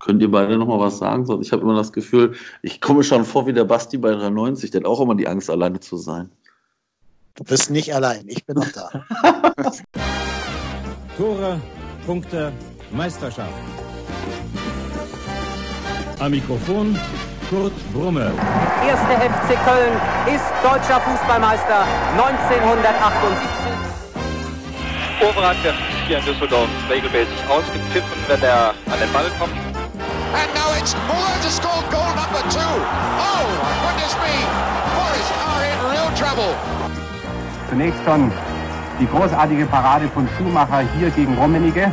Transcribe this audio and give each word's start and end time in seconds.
Könnt 0.00 0.22
ihr 0.22 0.30
beide 0.30 0.56
nochmal 0.56 0.78
was 0.78 0.98
sagen? 0.98 1.26
Ich 1.40 1.52
habe 1.52 1.62
immer 1.62 1.74
das 1.74 1.92
Gefühl, 1.92 2.34
ich 2.62 2.80
komme 2.80 3.02
schon 3.02 3.24
vor 3.24 3.46
wie 3.46 3.52
der 3.52 3.64
Basti 3.64 3.98
bei 3.98 4.12
93, 4.12 4.70
der 4.70 4.82
hat 4.82 4.86
auch 4.86 5.00
immer 5.00 5.14
die 5.14 5.26
Angst, 5.26 5.50
alleine 5.50 5.80
zu 5.80 5.96
sein. 5.96 6.30
Du 7.34 7.44
bist 7.44 7.70
nicht 7.70 7.94
allein, 7.94 8.24
ich 8.28 8.44
bin 8.46 8.56
noch 8.56 8.68
da. 8.72 8.90
Tore, 11.16 11.60
Punkte, 12.06 12.52
Meisterschaft. 12.92 13.52
Am 16.20 16.30
Mikrofon 16.30 16.98
Kurt 17.48 17.72
Brumme. 17.92 18.32
Erste 18.86 19.12
FC 19.12 19.56
Köln 19.64 19.94
ist 20.26 20.44
deutscher 20.62 21.00
Fußballmeister 21.00 21.86
1978. 22.12 23.78
Overath 25.22 25.64
wird 25.64 25.74
hier 26.06 26.18
in 26.18 26.24
Düsseldorf 26.24 26.68
regelmäßig 26.90 27.38
ausgepfiffen, 27.48 28.18
wenn 28.28 28.42
er 28.42 28.74
an 28.86 28.98
den 29.00 29.12
Ball 29.12 29.30
kommt. 29.38 29.67
And 30.34 30.52
now 30.54 30.74
it's 30.76 30.94
Muller 31.08 31.36
to 31.40 31.50
score 31.50 31.82
goal 31.90 32.12
number 32.14 32.42
two. 32.52 32.60
Oh, 32.60 33.44
goodness 33.84 34.14
me. 34.20 34.34
Forest 34.94 35.32
are 35.48 35.64
in 35.64 35.78
real 35.92 36.10
trouble. 36.16 36.52
Zunächst 37.70 38.00
schon 38.04 38.30
die 39.00 39.06
großartige 39.06 39.66
Parade 39.66 40.08
von 40.08 40.28
Schumacher 40.36 40.82
hier 40.98 41.10
gegen 41.10 41.36
Rummenigge. 41.38 41.90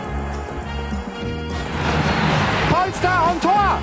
Polster 2.70 3.32
und 3.32 3.42
Tor. 3.42 3.80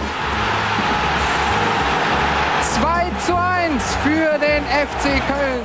2 2.81 3.11
zu 3.27 3.34
1 3.37 3.83
für 4.03 4.39
den 4.39 4.65
FC 4.65 5.21
Köln. 5.29 5.62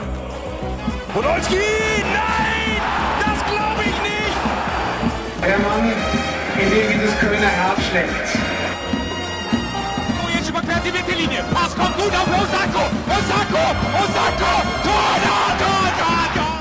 Podolski, 1.14 1.56
nein, 1.56 2.82
das 3.20 3.46
glaube 3.52 3.82
ich 3.82 4.02
nicht. 4.02 4.40
Der 5.42 5.58
Mann, 5.60 5.92
in 6.60 6.70
dem 6.70 7.00
dieses 7.00 7.20
Kölner 7.20 7.48
Herz 7.48 7.80
schlägt. 7.90 8.37
Mittellinie. 11.18 11.44
Pass 11.54 11.76
kommt 11.76 11.96
gut 11.98 12.12
auf 12.12 12.28
Osako. 12.28 12.86
Osako, 13.10 13.66
Osako, 14.02 14.54
Tor, 14.84 15.14
Tor, 15.26 15.50
Tor, 15.62 15.86
Tor, 16.00 16.26
Tor. 16.36 16.56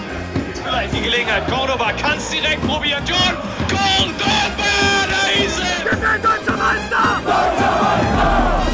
Vielleicht 0.65 0.95
die 0.95 1.03
Gelegenheit. 1.03 1.47
Cordoba 1.49 1.93
kann 1.93 2.19
es 2.19 2.31
direkt 2.31 2.63
probieren. 2.67 3.05
John 3.07 3.37
Cordoba, 3.69 4.65
da 5.11 5.45
ist 5.45 5.59
er. 5.59 5.85
Wir 5.85 5.99
sind 5.99 6.25
deutscher 6.25 6.57
Meister. 6.57 7.23
Deutscher 7.25 7.73
Meister. 7.83 8.67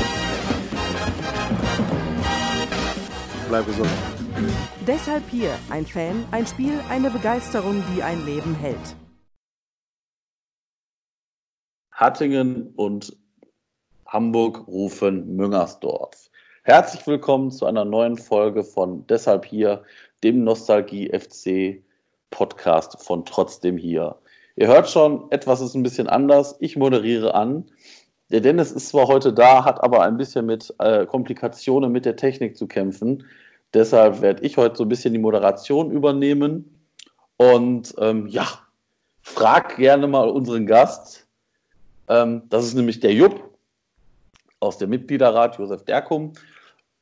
Bleib 3.49 3.67
gesund. 3.67 3.91
Deshalb 4.87 5.28
hier 5.31 5.59
ein 5.71 5.87
Fan, 5.87 6.25
ein 6.31 6.47
Spiel, 6.47 6.81
eine 6.89 7.11
Begeisterung, 7.11 7.84
die 7.95 8.03
ein 8.03 8.25
Leben 8.25 8.55
hält. 8.55 8.97
Hattingen 11.93 12.73
und 12.75 13.22
Hamburg 14.13 14.69
rufen 14.69 15.37
Müngersdorf. 15.37 16.29
Herzlich 16.65 17.07
willkommen 17.07 17.51
zu 17.51 17.65
einer 17.65 17.87
neuen 17.87 18.19
Folge 18.19 18.63
von 18.63 19.07
Deshalb 19.07 19.47
hier, 19.47 19.85
dem 20.23 20.45
Nostalgie 20.45 21.09
FC 21.09 21.83
Podcast 22.29 23.03
von 23.03 23.25
Trotzdem 23.25 23.79
hier. 23.79 24.17
Ihr 24.57 24.67
hört 24.67 24.91
schon, 24.91 25.31
etwas 25.31 25.63
ist 25.63 25.75
ein 25.75 25.83
bisschen 25.83 26.09
anders. 26.09 26.57
Ich 26.61 26.77
moderiere 26.77 27.35
an. 27.35 27.65
Der 28.31 28.43
Dennis 28.43 28.71
ist 28.71 28.91
zwar 28.91 29.09
heute 29.09 29.33
da, 29.33 29.65
hat 29.65 29.83
aber 29.83 30.03
ein 30.03 30.19
bisschen 30.19 30.45
mit 30.45 30.75
äh, 30.79 31.07
Komplikationen 31.07 31.91
mit 31.91 32.05
der 32.05 32.17
Technik 32.17 32.59
zu 32.59 32.67
kämpfen. 32.67 33.25
Deshalb 33.73 34.21
werde 34.21 34.45
ich 34.45 34.59
heute 34.59 34.77
so 34.77 34.85
ein 34.85 34.91
bisschen 34.91 35.15
die 35.15 35.21
Moderation 35.21 35.91
übernehmen. 35.91 36.87
Und 37.39 37.95
ähm, 37.97 38.27
ja, 38.27 38.47
frag 39.23 39.77
gerne 39.77 40.07
mal 40.07 40.29
unseren 40.29 40.67
Gast. 40.67 41.27
Ähm, 42.09 42.43
das 42.51 42.67
ist 42.67 42.75
nämlich 42.75 43.01
der 43.01 43.15
Jupp 43.15 43.52
aus 44.63 44.79
dem 44.79 44.91
Mitgliederrat, 44.91 45.59
Josef 45.59 45.85
Derkum. 45.85 46.33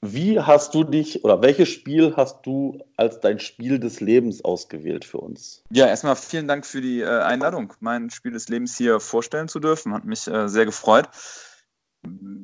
Wie 0.03 0.41
hast 0.41 0.75
du 0.75 0.83
dich 0.83 1.25
oder 1.25 1.42
welches 1.42 1.69
Spiel 1.69 2.14
hast 2.16 2.41
du 2.47 2.78
als 2.97 3.20
dein 3.20 3.39
Spiel 3.39 3.78
des 3.78 4.00
Lebens 4.00 4.43
ausgewählt 4.43 5.04
für 5.04 5.19
uns? 5.19 5.62
Ja, 5.70 5.87
erstmal 5.87 6.16
vielen 6.16 6.49
Dank 6.49 6.65
für 6.65 6.81
die 6.81 7.00
äh, 7.00 7.20
Einladung, 7.20 7.75
mein 7.81 8.09
Spiel 8.09 8.32
des 8.32 8.49
Lebens 8.49 8.78
hier 8.78 8.99
vorstellen 8.99 9.49
zu 9.49 9.60
dürfen. 9.60 9.93
Hat 9.93 10.06
mich 10.06 10.26
äh, 10.26 10.49
sehr 10.49 10.65
gefreut. 10.65 11.10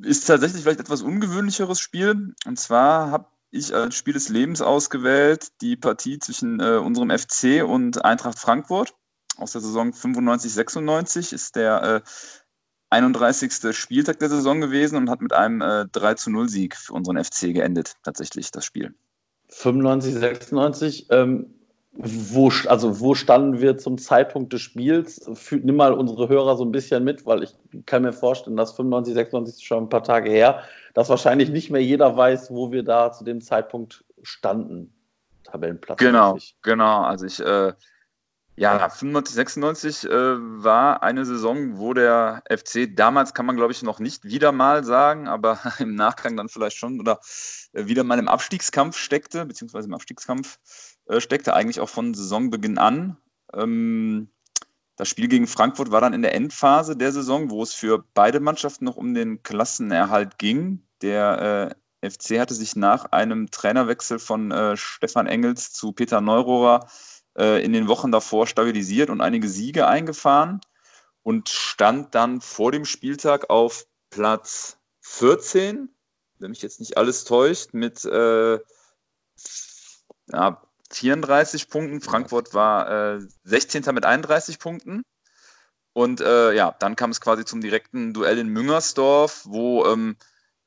Ist 0.03 0.27
tatsächlich 0.27 0.61
vielleicht 0.61 0.81
etwas 0.81 1.01
ungewöhnlicheres 1.01 1.79
Spiel. 1.79 2.35
Und 2.45 2.59
zwar 2.59 3.09
habe 3.09 3.25
ich 3.49 3.73
als 3.73 3.95
Spiel 3.95 4.13
des 4.13 4.29
Lebens 4.29 4.61
ausgewählt 4.61 5.47
die 5.61 5.75
Partie 5.75 6.19
zwischen 6.19 6.59
äh, 6.59 6.77
unserem 6.77 7.09
FC 7.09 7.63
und 7.67 8.05
Eintracht 8.05 8.37
Frankfurt 8.37 8.93
aus 9.37 9.53
der 9.53 9.61
Saison 9.61 9.89
95-96. 9.93 11.33
Ist 11.33 11.55
der 11.55 12.03
31. 12.89 13.75
Spieltag 13.75 14.19
der 14.19 14.29
Saison 14.29 14.61
gewesen 14.61 14.95
und 14.95 15.09
hat 15.09 15.21
mit 15.21 15.33
einem 15.33 15.61
äh, 15.61 15.85
3 15.91 16.13
zu 16.15 16.29
0 16.29 16.49
Sieg 16.49 16.75
für 16.75 16.93
unseren 16.93 17.23
FC 17.23 17.53
geendet, 17.53 17.93
tatsächlich 18.03 18.51
das 18.51 18.65
Spiel. 18.65 18.93
95, 19.49 20.13
96, 20.13 21.07
ähm, 21.09 21.53
wo, 21.99 22.51
also 22.67 22.99
wo 22.99 23.15
standen 23.15 23.59
wir 23.59 23.77
zum 23.77 23.97
Zeitpunkt 23.97 24.53
des 24.53 24.61
Spiels? 24.61 25.27
Für, 25.33 25.55
nimm 25.55 25.77
mal 25.77 25.93
unsere 25.93 26.29
Hörer 26.29 26.55
so 26.55 26.63
ein 26.63 26.71
bisschen 26.71 27.03
mit, 27.03 27.25
weil 27.25 27.43
ich 27.43 27.55
kann 27.85 28.03
mir 28.03 28.13
vorstellen, 28.13 28.55
dass 28.55 28.73
95, 28.73 29.15
96 29.15 29.65
schon 29.65 29.85
ein 29.85 29.89
paar 29.89 30.03
Tage 30.03 30.29
her, 30.29 30.61
dass 30.93 31.09
wahrscheinlich 31.09 31.49
nicht 31.49 31.71
mehr 31.71 31.83
jeder 31.83 32.15
weiß, 32.15 32.51
wo 32.51 32.71
wir 32.71 32.83
da 32.83 33.11
zu 33.11 33.23
dem 33.23 33.41
Zeitpunkt 33.41 34.05
standen. 34.21 34.93
Tabellenplatz. 35.43 35.97
Genau, 35.97 36.37
genau. 36.61 37.01
Also 37.01 37.25
ich 37.25 37.39
äh, 37.39 37.73
ja, 38.59 38.89
95, 38.89 39.35
96 39.35 40.05
äh, 40.05 40.09
war 40.09 41.03
eine 41.03 41.25
Saison, 41.25 41.77
wo 41.77 41.93
der 41.93 42.43
FC 42.49 42.89
damals, 42.95 43.35
kann 43.35 43.45
man 43.45 43.55
glaube 43.55 43.71
ich 43.71 43.83
noch 43.83 43.99
nicht 43.99 44.23
wieder 44.23 44.51
mal 44.51 44.83
sagen, 44.83 45.27
aber 45.27 45.59
im 45.79 45.93
Nachgang 45.93 46.35
dann 46.35 46.49
vielleicht 46.49 46.77
schon, 46.77 46.99
oder 46.99 47.19
äh, 47.73 47.85
wieder 47.85 48.03
mal 48.03 48.17
im 48.17 48.27
Abstiegskampf 48.27 48.97
steckte, 48.97 49.45
beziehungsweise 49.45 49.87
im 49.87 49.93
Abstiegskampf 49.93 50.57
äh, 51.05 51.21
steckte, 51.21 51.53
eigentlich 51.53 51.79
auch 51.79 51.89
von 51.89 52.15
Saisonbeginn 52.15 52.79
an. 52.79 53.17
Ähm, 53.53 54.29
das 54.95 55.07
Spiel 55.07 55.27
gegen 55.27 55.45
Frankfurt 55.45 55.91
war 55.91 56.01
dann 56.01 56.13
in 56.13 56.23
der 56.23 56.33
Endphase 56.33 56.97
der 56.97 57.11
Saison, 57.11 57.51
wo 57.51 57.61
es 57.61 57.75
für 57.75 58.03
beide 58.15 58.39
Mannschaften 58.39 58.85
noch 58.85 58.97
um 58.97 59.13
den 59.13 59.43
Klassenerhalt 59.43 60.39
ging. 60.39 60.81
Der 61.03 61.75
äh, 62.01 62.09
FC 62.09 62.39
hatte 62.39 62.55
sich 62.55 62.75
nach 62.75 63.05
einem 63.11 63.51
Trainerwechsel 63.51 64.17
von 64.17 64.49
äh, 64.49 64.75
Stefan 64.75 65.27
Engels 65.27 65.71
zu 65.73 65.91
Peter 65.91 66.21
Neurohrer 66.21 66.87
äh, 67.37 67.63
in 67.63 67.73
den 67.73 67.87
Wochen 67.87 68.11
davor 68.11 68.47
stabilisiert 68.47 69.09
und 69.09 69.21
einige 69.21 69.47
Siege 69.47 69.87
eingefahren 69.87 70.61
und 71.23 71.49
stand 71.49 72.15
dann 72.15 72.41
vor 72.41 72.71
dem 72.71 72.85
Spieltag 72.85 73.49
auf 73.49 73.85
Platz 74.09 74.77
14, 75.01 75.89
wenn 76.39 76.49
mich 76.51 76.61
jetzt 76.61 76.79
nicht 76.79 76.97
alles 76.97 77.23
täuscht, 77.25 77.73
mit 77.73 78.05
äh, 78.05 78.59
ja, 80.27 80.61
34 80.91 81.69
Punkten. 81.69 82.01
Frankfurt 82.01 82.53
war 82.53 83.15
äh, 83.15 83.19
16. 83.43 83.83
mit 83.93 84.05
31 84.05 84.59
Punkten. 84.59 85.03
Und 85.93 86.21
äh, 86.21 86.53
ja, 86.53 86.75
dann 86.79 86.95
kam 86.95 87.09
es 87.09 87.21
quasi 87.21 87.43
zum 87.43 87.59
direkten 87.59 88.13
Duell 88.13 88.37
in 88.37 88.49
Müngersdorf, 88.49 89.41
wo 89.45 89.85
ähm, 89.87 90.15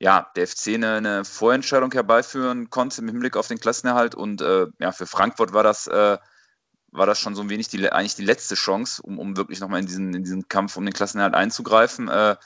ja, 0.00 0.30
der 0.34 0.48
FC 0.48 0.68
eine, 0.68 0.94
eine, 0.94 1.24
Vorentscheidung 1.24 1.92
herbeiführen 1.92 2.70
konnte 2.70 3.00
im 3.00 3.08
Hinblick 3.08 3.36
auf 3.36 3.46
den 3.46 3.60
Klassenerhalt. 3.60 4.14
Und 4.14 4.40
äh, 4.40 4.66
ja, 4.80 4.92
für 4.92 5.06
Frankfurt 5.06 5.52
war 5.52 5.62
das 5.62 5.86
äh, 5.86 6.18
war 6.92 7.06
das 7.06 7.20
schon 7.20 7.34
so 7.34 7.42
ein 7.42 7.48
wenig 7.48 7.68
die, 7.68 7.90
eigentlich 7.90 8.16
die 8.16 8.24
letzte 8.24 8.54
Chance, 8.54 9.02
um, 9.02 9.18
um 9.18 9.36
wirklich 9.36 9.60
nochmal 9.60 9.80
in 9.80 9.86
diesen, 9.86 10.14
in 10.14 10.24
diesen 10.24 10.48
Kampf 10.48 10.76
um 10.76 10.84
den 10.84 10.94
Klassenerhalt 10.94 11.34
einzugreifen. 11.34 12.08
Äh, 12.08 12.36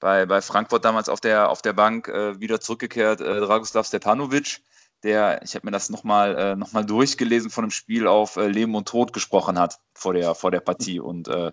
bei, 0.00 0.26
bei 0.26 0.42
Frankfurt 0.42 0.84
damals 0.84 1.08
auf 1.08 1.20
der, 1.20 1.48
auf 1.48 1.62
der 1.62 1.72
Bank 1.72 2.08
äh, 2.08 2.38
wieder 2.38 2.60
zurückgekehrt, 2.60 3.20
äh, 3.20 3.40
Dragoslav 3.40 3.86
Stepanovic, 3.86 4.60
der, 5.02 5.42
ich 5.42 5.54
habe 5.54 5.66
mir 5.66 5.70
das 5.70 5.90
nochmal 5.90 6.36
äh, 6.36 6.56
noch 6.56 6.72
durchgelesen, 6.84 7.50
von 7.50 7.64
einem 7.64 7.70
Spiel 7.70 8.06
auf 8.06 8.36
äh, 8.36 8.48
Leben 8.48 8.74
und 8.74 8.88
Tod 8.88 9.12
gesprochen 9.12 9.58
hat 9.58 9.78
vor 9.94 10.14
der, 10.14 10.34
vor 10.34 10.50
der 10.50 10.60
Partie. 10.60 11.00
Und 11.00 11.28
äh, 11.28 11.52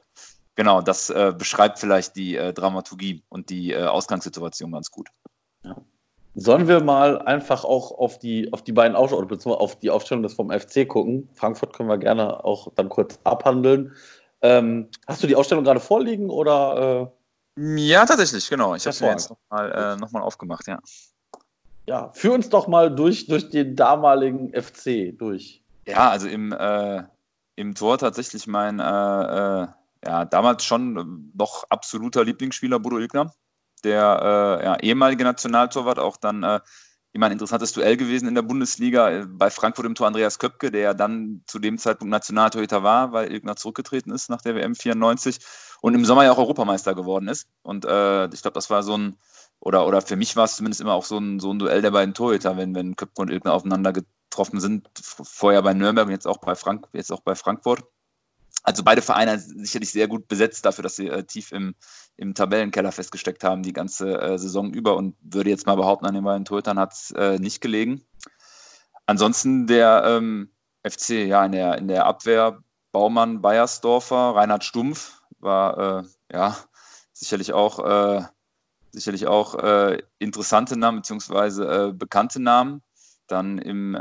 genau, 0.56 0.82
das 0.82 1.10
äh, 1.10 1.34
beschreibt 1.38 1.80
vielleicht 1.80 2.16
die 2.16 2.36
äh, 2.36 2.54
Dramaturgie 2.54 3.24
und 3.30 3.50
die 3.50 3.76
Ausgangssituation 3.76 4.72
ganz 4.72 4.92
gut. 4.92 5.10
Sollen 6.34 6.68
wir 6.68 6.82
mal 6.82 7.22
einfach 7.24 7.66
auch 7.66 7.92
auf 7.92 8.18
die, 8.18 8.52
auf 8.54 8.64
die 8.64 8.72
beiden 8.72 8.96
Aufstellungen, 8.96 9.28
beziehungsweise 9.28 9.62
auf 9.62 9.80
die 9.80 9.90
Aufstellung 9.90 10.24
des 10.24 10.34
vom 10.34 10.50
FC 10.50 10.88
gucken? 10.88 11.28
Frankfurt 11.34 11.74
können 11.74 11.90
wir 11.90 11.98
gerne 11.98 12.44
auch 12.46 12.72
dann 12.76 12.88
kurz 12.88 13.20
abhandeln. 13.26 13.94
Ähm, 14.42 14.88
hast 15.08 15.22
du 15.22 15.28
die 15.28 15.36
Ausstellung 15.36 15.66
gerade 15.66 15.82
vorliegen 15.82 16.30
oder? 16.30 17.12
Äh? 17.58 17.82
Ja, 17.82 18.06
tatsächlich, 18.06 18.50
genau. 18.50 18.76
Ich 18.76 18.86
habe 18.86 18.96
sie 18.96 19.06
jetzt 19.06 19.30
nochmal 19.30 19.72
äh, 19.72 19.96
noch 19.98 20.14
aufgemacht, 20.14 20.68
ja. 20.68 20.80
Ja, 21.86 22.12
führ 22.14 22.34
uns 22.34 22.48
doch 22.48 22.68
mal 22.68 22.96
durch, 22.96 23.28
durch 23.28 23.50
den 23.50 23.76
damaligen 23.76 24.54
FC 24.54 25.18
durch. 25.18 25.62
Ja, 25.86 26.10
also 26.10 26.30
im, 26.30 26.54
äh, 26.54 27.04
im 27.58 27.76
Tor 27.76 27.98
tatsächlich 27.98 28.48
mein 28.48 28.80
äh, 28.80 28.84
äh, 28.84 29.68
ja, 30.06 30.26
damals 30.26 30.64
schon 30.64 31.32
noch 31.36 31.66
absoluter 31.70 32.24
Lieblingsspieler 32.24 32.80
Bodo 32.80 33.00
Ilgner 33.00 33.34
der 33.84 34.60
äh, 34.62 34.66
ja, 34.66 34.76
ehemalige 34.80 35.24
Nationaltorwart, 35.24 36.00
auch 36.00 36.18
dann 36.18 36.44
äh, 36.44 36.60
immer 37.14 37.26
ein 37.26 37.34
interessantes 37.34 37.74
Duell 37.74 37.98
gewesen 37.98 38.28
in 38.28 38.36
der 38.36 38.42
Bundesliga. 38.42 39.10
Äh, 39.10 39.26
bei 39.28 39.50
Frankfurt 39.50 39.86
im 39.86 39.96
Tor 39.96 40.08
Andreas 40.08 40.40
Köpke, 40.40 40.72
der 40.72 40.82
ja 40.82 40.94
dann 40.94 41.44
zu 41.48 41.60
dem 41.60 41.78
Zeitpunkt 41.78 42.12
Nationaltorhüter 42.12 42.84
war, 42.84 43.12
weil 43.12 43.32
Ilgner 43.32 43.56
zurückgetreten 43.56 44.12
ist 44.12 44.30
nach 44.30 44.42
der 44.42 44.56
WM 44.56 44.76
94. 44.76 45.40
und 45.82 45.96
im 45.96 46.06
Sommer 46.06 46.24
ja 46.24 46.32
auch 46.32 46.38
Europameister 46.38 46.96
geworden 46.96 47.28
ist. 47.28 47.48
Und 47.64 47.86
äh, 47.86 48.26
ich 48.34 48.42
glaube, 48.42 48.56
das 48.56 48.70
war 48.70 48.84
so 48.84 48.98
ein, 48.98 49.18
oder, 49.60 49.86
oder 49.88 50.02
für 50.02 50.16
mich 50.16 50.36
war 50.36 50.46
es 50.46 50.56
zumindest 50.56 50.82
immer 50.82 50.94
auch 50.94 51.06
so 51.06 51.18
ein, 51.18 51.40
so 51.40 51.52
ein 51.52 51.60
Duell 51.60 51.82
der 51.82 51.92
beiden 51.92 52.14
Torhüter, 52.14 52.58
wenn, 52.58 52.74
wenn 52.76 52.96
Köpke 52.96 53.22
und 53.22 53.30
Ilgner 53.30 53.54
aufeinander 53.54 53.94
getroffen 53.94 54.60
sind. 54.60 54.90
Vorher 55.02 55.62
bei 55.62 55.74
Nürnberg 55.74 56.08
und 56.08 56.14
jetzt 56.14 56.28
auch 56.28 56.38
bei, 56.38 56.56
Frank 56.56 56.88
jetzt 56.94 57.12
auch 57.12 57.22
bei 57.22 57.36
Frankfurt. 57.36 57.84
Also 58.64 58.84
beide 58.84 59.02
Vereine 59.02 59.40
sicherlich 59.40 59.92
sehr 59.92 60.08
gut 60.08 60.28
besetzt 60.28 60.66
dafür, 60.66 60.84
dass 60.84 60.96
sie 60.96 61.08
äh, 61.08 61.24
tief 61.24 61.52
im, 61.52 61.76
im 62.18 62.36
Tabellenkeller 62.36 62.92
festgesteckt 62.92 63.44
haben 63.44 63.64
die 63.64 63.74
ganze 63.74 64.22
äh, 64.22 64.38
Saison 64.38 64.72
über 64.72 64.96
und 64.96 65.16
würde 65.22 65.50
jetzt 65.50 65.66
mal 65.66 65.76
behaupten, 65.76 66.06
an 66.06 66.14
den 66.14 66.24
beiden 66.24 66.46
Torhütern 66.46 66.80
hat 66.80 66.94
es 66.94 67.12
äh, 67.12 67.40
nicht 67.40 67.62
gelegen. 67.62 68.06
Ansonsten 69.08 69.66
der 69.66 70.04
ähm, 70.06 70.52
FC, 70.88 71.28
ja, 71.28 71.44
in 71.46 71.54
der, 71.54 71.78
in 71.78 71.88
der 71.88 72.06
Abwehr 72.06 72.64
Baumann, 72.92 73.42
Bayersdorfer, 73.42 74.36
Reinhard 74.36 74.64
Stumpf 74.64 75.22
war 75.40 76.04
äh, 76.04 76.04
ja 76.32 76.56
sicherlich 77.14 77.54
auch, 77.54 77.80
äh, 77.80 78.24
sicherlich 78.92 79.26
auch 79.28 79.56
äh, 79.56 80.00
interessante 80.20 80.78
Namen 80.78 81.00
beziehungsweise 81.00 81.94
bekannte 81.94 82.42
Namen. 82.42 82.84
Dann 83.28 83.58
im 83.58 83.96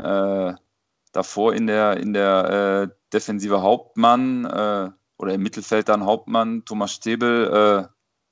davor 1.11 1.53
in 1.53 1.67
der, 1.67 1.97
in 1.97 2.13
der 2.13 2.89
äh, 2.89 2.95
Defensive 3.13 3.61
Hauptmann 3.61 4.45
äh, 4.45 4.89
oder 5.17 5.33
im 5.33 5.41
Mittelfeld 5.41 5.89
dann 5.89 6.05
Hauptmann 6.05 6.65
Thomas 6.65 6.93
Stäbel, 6.93 7.87
äh, 7.87 7.87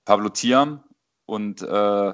Pablo 0.06 0.30
Tiam 0.30 0.84
und 1.26 1.62
äh, 1.62 2.14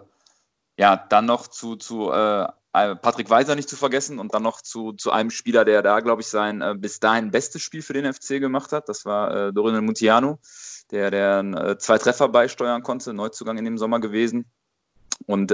ja, 0.78 0.98
dann 0.98 1.26
noch 1.26 1.48
zu, 1.48 1.76
zu 1.76 2.12
äh, 2.12 2.48
Patrick 2.74 3.30
Weiser 3.30 3.56
nicht 3.56 3.70
zu 3.70 3.78
vergessen 3.78 4.20
und 4.20 4.34
dann 4.34 4.44
noch 4.44 4.62
zu, 4.62 4.92
zu 4.92 5.12
einem 5.12 5.30
Spieler, 5.30 5.64
der 5.64 5.82
da, 5.82 6.02
glaube 6.02 6.22
ich, 6.22 6.28
sein 6.28 6.62
äh, 6.62 6.76
bis 6.78 7.00
dahin 7.00 7.32
bestes 7.32 7.62
Spiel 7.62 7.82
für 7.82 7.94
den 7.94 8.12
FC 8.12 8.42
gemacht 8.42 8.74
hat. 8.74 8.90
Das 8.90 9.06
war 9.06 9.34
äh, 9.34 9.54
Dorino 9.54 9.82
Mutiano, 9.82 10.40
der, 10.92 11.10
der 11.10 11.80
zwei 11.80 11.98
Treffer 11.98 12.28
beisteuern 12.28 12.84
konnte, 12.84 13.14
Neuzugang 13.14 13.58
in 13.58 13.66
dem 13.66 13.78
Sommer 13.78 14.00
gewesen. 14.00 14.52
Und 15.26 15.54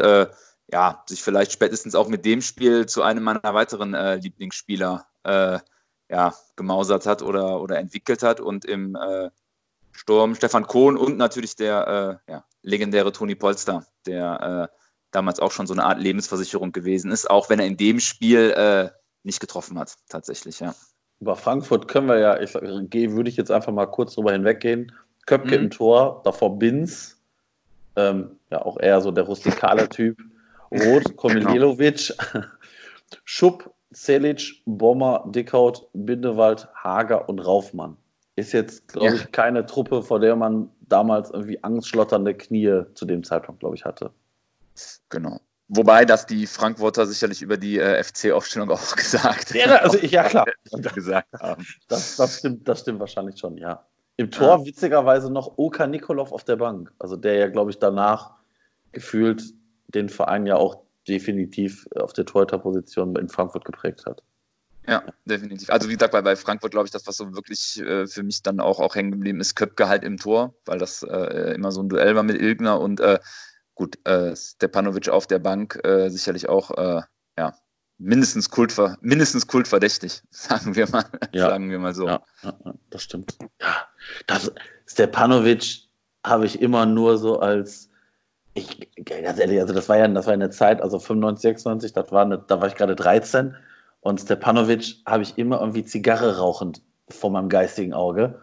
ja, 0.71 1.03
sich 1.07 1.21
vielleicht 1.21 1.51
spätestens 1.51 1.95
auch 1.95 2.07
mit 2.07 2.25
dem 2.25 2.41
Spiel 2.41 2.85
zu 2.85 3.01
einem 3.01 3.23
meiner 3.23 3.53
weiteren 3.53 3.93
äh, 3.93 4.15
Lieblingsspieler 4.15 5.05
äh, 5.23 5.59
ja, 6.09 6.33
gemausert 6.55 7.05
hat 7.05 7.21
oder, 7.21 7.61
oder 7.61 7.77
entwickelt 7.77 8.23
hat. 8.23 8.39
Und 8.39 8.65
im 8.65 8.95
äh, 8.95 9.29
Sturm 9.91 10.35
Stefan 10.35 10.67
Kohn 10.67 10.97
und 10.97 11.17
natürlich 11.17 11.55
der 11.55 12.19
äh, 12.27 12.31
ja, 12.31 12.45
legendäre 12.61 13.11
Toni 13.11 13.35
Polster, 13.35 13.85
der 14.05 14.69
äh, 14.71 14.77
damals 15.11 15.39
auch 15.39 15.51
schon 15.51 15.67
so 15.67 15.73
eine 15.73 15.83
Art 15.83 15.99
Lebensversicherung 15.99 16.71
gewesen 16.71 17.11
ist, 17.11 17.29
auch 17.29 17.49
wenn 17.49 17.59
er 17.59 17.65
in 17.65 17.77
dem 17.77 17.99
Spiel 17.99 18.51
äh, 18.51 18.89
nicht 19.23 19.39
getroffen 19.39 19.77
hat, 19.77 19.95
tatsächlich, 20.09 20.59
ja. 20.59 20.73
Über 21.19 21.35
Frankfurt 21.35 21.87
können 21.87 22.07
wir 22.07 22.17
ja, 22.17 22.39
ich 22.39 22.57
gehe, 22.89 23.11
würde 23.11 23.29
ich 23.29 23.37
jetzt 23.37 23.51
einfach 23.51 23.71
mal 23.71 23.85
kurz 23.85 24.15
drüber 24.15 24.31
hinweggehen. 24.31 24.91
Köpke 25.27 25.55
mhm. 25.55 25.65
im 25.65 25.69
Tor, 25.69 26.21
davor 26.23 26.57
Binz, 26.57 27.21
ähm, 27.95 28.39
ja 28.49 28.63
auch 28.65 28.79
eher 28.79 29.01
so 29.01 29.11
der 29.11 29.25
rustikale 29.25 29.87
Typ. 29.89 30.17
Roth, 30.71 31.15
Komilelovic, 31.17 32.13
Schupp, 33.25 33.73
Celic, 33.93 34.63
Bommer, 34.65 35.25
Dickhaut, 35.27 35.87
Bindewald, 35.93 36.67
Hager 36.75 37.27
und 37.27 37.39
Raufmann. 37.39 37.97
Ist 38.35 38.53
jetzt, 38.53 38.87
glaube 38.87 39.07
ja. 39.07 39.13
ich, 39.13 39.31
keine 39.31 39.65
Truppe, 39.65 40.01
vor 40.01 40.19
der 40.19 40.35
man 40.35 40.69
damals 40.81 41.29
irgendwie 41.31 41.61
angstschlotternde 41.63 42.33
Knie 42.33 42.83
zu 42.93 43.05
dem 43.05 43.23
Zeitpunkt, 43.23 43.59
glaube 43.59 43.75
ich, 43.75 43.85
hatte. 43.85 44.11
Genau. 45.09 45.39
Wobei 45.73 46.03
das 46.03 46.25
die 46.25 46.47
Frankfurter 46.47 47.05
sicherlich 47.05 47.41
über 47.41 47.55
die 47.55 47.79
äh, 47.79 48.03
FC-Aufstellung 48.03 48.69
auch 48.71 48.95
gesagt 48.95 49.53
ja, 49.53 49.77
also, 49.77 49.97
ja, 49.99 50.23
klar. 50.23 50.45
gesagt 50.93 51.29
haben. 51.39 51.65
Das, 51.87 52.17
das, 52.17 52.39
stimmt, 52.39 52.67
das 52.67 52.81
stimmt 52.81 52.99
wahrscheinlich 52.99 53.39
schon, 53.39 53.57
ja. 53.57 53.85
Im 54.17 54.29
Tor 54.29 54.59
ja. 54.59 54.65
witzigerweise 54.65 55.31
noch 55.31 55.57
Oka 55.57 55.87
Nikolov 55.87 56.33
auf 56.33 56.43
der 56.43 56.57
Bank. 56.57 56.91
Also 56.99 57.15
der 57.15 57.35
ja, 57.35 57.47
glaube 57.47 57.71
ich, 57.71 57.79
danach 57.79 58.35
gefühlt 58.91 59.41
den 59.91 60.09
Verein 60.09 60.45
ja 60.45 60.55
auch 60.55 60.83
definitiv 61.07 61.87
auf 61.95 62.13
der 62.13 62.25
Torhüter-Position 62.25 63.15
in 63.15 63.29
Frankfurt 63.29 63.65
geprägt 63.65 64.05
hat. 64.05 64.21
Ja, 64.87 65.03
definitiv. 65.25 65.69
Also 65.69 65.89
wie 65.89 65.93
gesagt, 65.93 66.11
bei, 66.11 66.21
bei 66.21 66.35
Frankfurt 66.35 66.71
glaube 66.71 66.87
ich, 66.87 66.91
das, 66.91 67.05
was 67.05 67.17
so 67.17 67.33
wirklich 67.33 67.79
äh, 67.81 68.07
für 68.07 68.23
mich 68.23 68.41
dann 68.41 68.59
auch, 68.59 68.79
auch 68.79 68.95
hängen 68.95 69.11
geblieben 69.11 69.39
ist, 69.39 69.55
Köpke 69.55 69.87
halt 69.87 70.03
im 70.03 70.17
Tor, 70.17 70.55
weil 70.65 70.79
das 70.79 71.03
äh, 71.03 71.53
immer 71.53 71.71
so 71.71 71.81
ein 71.81 71.89
Duell 71.89 72.15
war 72.15 72.23
mit 72.23 72.41
Ilgner 72.41 72.79
und 72.79 72.99
äh, 72.99 73.19
gut, 73.75 73.97
äh, 74.07 74.35
Stepanovic 74.35 75.09
auf 75.09 75.27
der 75.27 75.39
Bank 75.39 75.79
äh, 75.83 76.09
sicherlich 76.09 76.49
auch, 76.49 76.71
äh, 76.71 77.01
ja, 77.37 77.53
mindestens, 77.99 78.49
kultver 78.49 78.97
mindestens 79.01 79.45
kultverdächtig, 79.45 80.23
sagen 80.31 80.75
wir 80.75 80.89
mal, 80.89 81.05
ja. 81.31 81.49
sagen 81.49 81.69
wir 81.69 81.77
mal 81.77 81.93
so. 81.93 82.07
Ja, 82.07 82.23
ja, 82.41 82.53
das 82.89 83.03
stimmt. 83.03 83.37
Ja, 83.61 83.87
das, 84.25 84.51
Stepanovic 84.87 85.87
habe 86.25 86.47
ich 86.47 86.59
immer 86.59 86.87
nur 86.87 87.17
so 87.19 87.39
als 87.39 87.90
ich, 88.53 88.89
ganz 89.05 89.39
ehrlich, 89.39 89.59
also 89.59 89.73
das 89.73 89.87
war 89.89 89.97
ja 89.97 90.07
das 90.07 90.25
war 90.25 90.33
eine 90.33 90.49
Zeit, 90.49 90.81
also 90.81 90.99
95, 90.99 91.41
96, 91.41 91.93
das 91.93 92.11
war 92.11 92.23
eine, 92.23 92.37
da 92.39 92.59
war 92.59 92.67
ich 92.67 92.75
gerade 92.75 92.95
13 92.95 93.55
und 94.01 94.19
Stepanovic 94.19 94.97
habe 95.05 95.23
ich 95.23 95.37
immer 95.37 95.59
irgendwie 95.59 95.85
Zigarre 95.85 96.37
rauchend 96.37 96.81
vor 97.09 97.29
meinem 97.29 97.49
geistigen 97.49 97.93
Auge. 97.93 98.39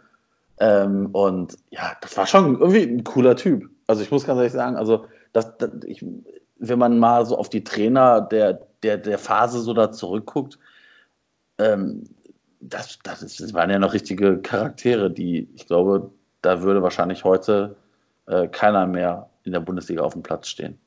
Ähm, 0.61 1.07
und 1.13 1.57
ja, 1.71 1.97
das 2.01 2.17
war 2.17 2.27
schon 2.27 2.59
irgendwie 2.59 2.83
ein 2.83 3.05
cooler 3.05 3.37
Typ. 3.37 3.69
Also 3.87 4.03
ich 4.03 4.11
muss 4.11 4.25
ganz 4.25 4.39
ehrlich 4.39 4.53
sagen, 4.53 4.77
also 4.77 5.07
das, 5.33 5.57
das 5.59 5.71
ich, 5.87 6.05
wenn 6.59 6.79
man 6.79 6.99
mal 6.99 7.27
so 7.27 7.37
auf 7.37 7.49
die 7.49 7.65
Trainer 7.65 8.21
der, 8.21 8.67
der, 8.83 8.99
der 8.99 9.19
Phase 9.19 9.61
so 9.61 9.75
da 9.75 9.93
zurückguckt, 9.93 10.59
ähm, 11.59 12.05
das, 12.61 12.99
das, 13.05 13.23
ist, 13.23 13.41
das 13.41 13.55
waren 13.55 13.71
ja 13.71 13.79
noch 13.79 13.95
richtige 13.95 14.39
Charaktere, 14.39 15.11
die 15.11 15.49
ich 15.55 15.67
glaube, 15.67 16.11
da 16.43 16.63
würde 16.63 16.83
wahrscheinlich 16.83 17.25
heute 17.25 17.77
äh, 18.27 18.49
keiner 18.49 18.87
mehr 18.87 19.29
in 19.45 19.53
der 19.53 19.61
Bundesliga 19.61 20.03
auf 20.03 20.13
dem 20.13 20.23
Platz 20.23 20.49
stehen. 20.49 20.79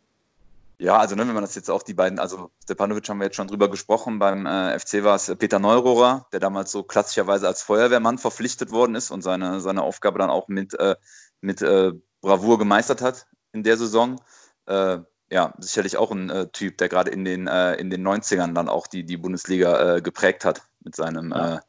Ja, 0.81 0.98
also 0.98 1.13
ne, 1.13 1.27
wenn 1.27 1.36
man 1.36 1.44
das 1.44 1.53
jetzt 1.53 1.69
auch 1.69 1.83
die 1.83 1.94
beiden, 1.94 2.18
also 2.18 2.50
Stepanovic 2.63 3.07
haben 3.07 3.19
wir 3.19 3.25
jetzt 3.25 3.36
schon 3.36 3.48
drüber 3.48 3.69
gesprochen, 3.69 4.18
beim 4.18 4.48
äh, 4.48 4.80
FC 4.80 5.03
war 5.03 5.15
es 5.15 5.31
Peter 5.38 5.59
Neurohrer, 5.59 6.25
der 6.33 6.39
damals 6.39 6.71
so 6.71 6.81
klassischerweise 6.81 7.48
als 7.48 7.62
Feuerwehrmann 7.62 8.18
verpflichtet 8.18 8.71
worden 8.71 8.95
ist 8.95 9.12
und 9.12 9.21
seine, 9.21 9.59
seine 9.59 9.83
Aufgabe 9.83 10.18
dann 10.18 10.31
auch 10.31 10.48
mit, 10.48 10.74
äh, 10.80 10.95
mit 11.39 11.62
äh, 11.62 11.92
Bravour 12.21 12.57
gemeistert 12.57 13.03
hat 13.03 13.27
in 13.51 13.62
der 13.62 13.77
Saison. 13.77 14.19
Äh, 14.65 14.98
ja, 15.31 15.53
sicherlich 15.59 15.98
auch 15.98 16.09
ein 16.09 16.31
äh, 16.31 16.48
Typ, 16.48 16.80
der 16.80 16.89
gerade 16.89 17.12
in 17.12 17.25
den, 17.25 17.45
äh, 17.45 17.75
in 17.75 17.92
den 17.92 18.01
90ern 18.06 18.56
dann 18.56 18.68
auch 18.68 18.88
die, 18.88 19.03
die 19.03 19.18
Bundesliga 19.18 20.00
geprägt 20.00 20.45
hat 20.45 20.63
mit 20.80 20.95
seinem 20.95 21.30
ja. 21.30 21.62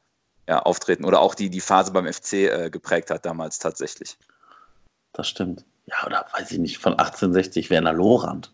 Ja, 0.49 0.61
Auftreten 0.61 1.05
oder 1.05 1.21
auch 1.21 1.35
die, 1.35 1.51
die 1.51 1.61
Phase 1.61 1.93
beim 1.93 2.11
FC 2.11 2.73
geprägt 2.73 3.11
hat 3.11 3.27
damals 3.27 3.59
tatsächlich. 3.59 4.17
Das 5.13 5.29
stimmt 5.29 5.67
ja, 5.87 6.07
oder 6.07 6.27
weiß 6.33 6.53
ich 6.53 6.59
nicht, 6.59 6.79
von 6.79 6.93
1860 6.93 7.71
Werner 7.71 7.93
Lorand. 7.93 8.53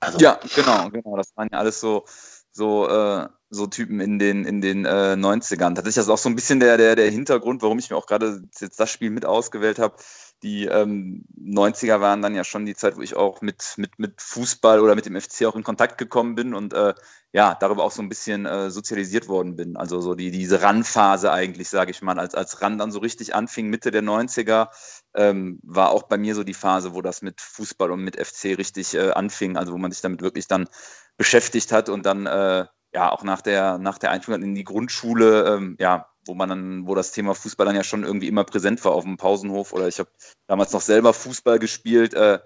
Also, 0.00 0.18
ja, 0.18 0.38
genau, 0.54 0.88
genau. 0.90 1.16
Das 1.16 1.36
waren 1.36 1.48
ja 1.50 1.58
alles 1.58 1.80
so, 1.80 2.04
so, 2.52 2.88
äh, 2.88 3.28
so 3.50 3.66
Typen 3.66 4.00
in 4.00 4.18
den, 4.18 4.44
in 4.44 4.60
den 4.60 4.84
äh, 4.84 5.16
90ern. 5.18 5.74
Tatsächlich 5.74 5.96
ist 5.96 5.96
das 5.96 6.08
auch 6.08 6.18
so 6.18 6.28
ein 6.28 6.36
bisschen 6.36 6.60
der, 6.60 6.76
der, 6.76 6.94
der 6.94 7.10
Hintergrund, 7.10 7.62
warum 7.62 7.78
ich 7.78 7.90
mir 7.90 7.96
auch 7.96 8.06
gerade 8.06 8.42
jetzt 8.60 8.78
das 8.78 8.90
Spiel 8.90 9.10
mit 9.10 9.24
ausgewählt 9.24 9.78
habe. 9.78 9.96
Die 10.42 10.66
ähm, 10.66 11.24
90er 11.36 12.00
waren 12.00 12.22
dann 12.22 12.34
ja 12.34 12.44
schon 12.44 12.64
die 12.64 12.76
Zeit, 12.76 12.96
wo 12.96 13.02
ich 13.02 13.16
auch 13.16 13.40
mit, 13.40 13.74
mit, 13.76 13.98
mit 13.98 14.22
Fußball 14.22 14.80
oder 14.80 14.94
mit 14.94 15.06
dem 15.06 15.20
FC 15.20 15.46
auch 15.46 15.56
in 15.56 15.64
Kontakt 15.64 15.98
gekommen 15.98 16.36
bin 16.36 16.54
und 16.54 16.72
äh, 16.74 16.94
ja, 17.32 17.56
darüber 17.58 17.84
auch 17.84 17.90
so 17.90 18.00
ein 18.02 18.08
bisschen 18.08 18.46
äh, 18.46 18.70
sozialisiert 18.70 19.28
worden 19.28 19.56
bin. 19.56 19.76
Also 19.76 20.00
so 20.00 20.14
die, 20.14 20.30
diese 20.30 20.62
Randphase 20.62 21.32
eigentlich, 21.32 21.68
sage 21.68 21.90
ich 21.90 22.02
mal, 22.02 22.18
als, 22.18 22.34
als 22.34 22.62
Rand 22.62 22.80
dann 22.80 22.92
so 22.92 23.00
richtig 23.00 23.34
anfing, 23.34 23.68
Mitte 23.68 23.90
der 23.90 24.02
90er, 24.02 24.68
ähm, 25.14 25.60
war 25.62 25.90
auch 25.90 26.04
bei 26.04 26.16
mir 26.16 26.34
so 26.34 26.44
die 26.44 26.54
Phase, 26.54 26.94
wo 26.94 27.02
das 27.02 27.20
mit 27.20 27.40
Fußball 27.40 27.90
und 27.90 28.02
mit 28.02 28.16
FC 28.16 28.56
richtig 28.56 28.94
äh, 28.94 29.10
anfing, 29.10 29.56
also 29.56 29.72
wo 29.72 29.78
man 29.78 29.90
sich 29.90 30.00
damit 30.00 30.22
wirklich 30.22 30.46
dann 30.46 30.68
beschäftigt 31.16 31.72
hat 31.72 31.88
und 31.88 32.06
dann 32.06 32.26
äh, 32.26 32.66
ja 32.94 33.12
auch 33.12 33.22
nach 33.24 33.42
der, 33.42 33.78
nach 33.78 33.98
der 33.98 34.10
Einführung 34.10 34.42
in 34.42 34.54
die 34.54 34.64
Grundschule, 34.64 35.54
ähm, 35.54 35.76
ja, 35.78 36.08
wo 36.28 36.34
man 36.34 36.48
dann, 36.48 36.86
wo 36.86 36.94
das 36.94 37.12
Thema 37.12 37.34
Fußball 37.34 37.66
dann 37.66 37.76
ja 37.76 37.84
schon 37.84 38.04
irgendwie 38.04 38.28
immer 38.28 38.44
präsent 38.44 38.84
war 38.84 38.92
auf 38.92 39.04
dem 39.04 39.16
Pausenhof 39.16 39.72
oder 39.72 39.88
ich 39.88 39.98
habe 39.98 40.10
damals 40.46 40.72
noch 40.72 40.80
selber 40.80 41.12
Fußball 41.12 41.58
gespielt. 41.58 42.14
Äh, 42.14 42.38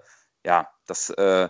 ja, 0.45 0.69
das 0.87 1.09
äh, 1.11 1.49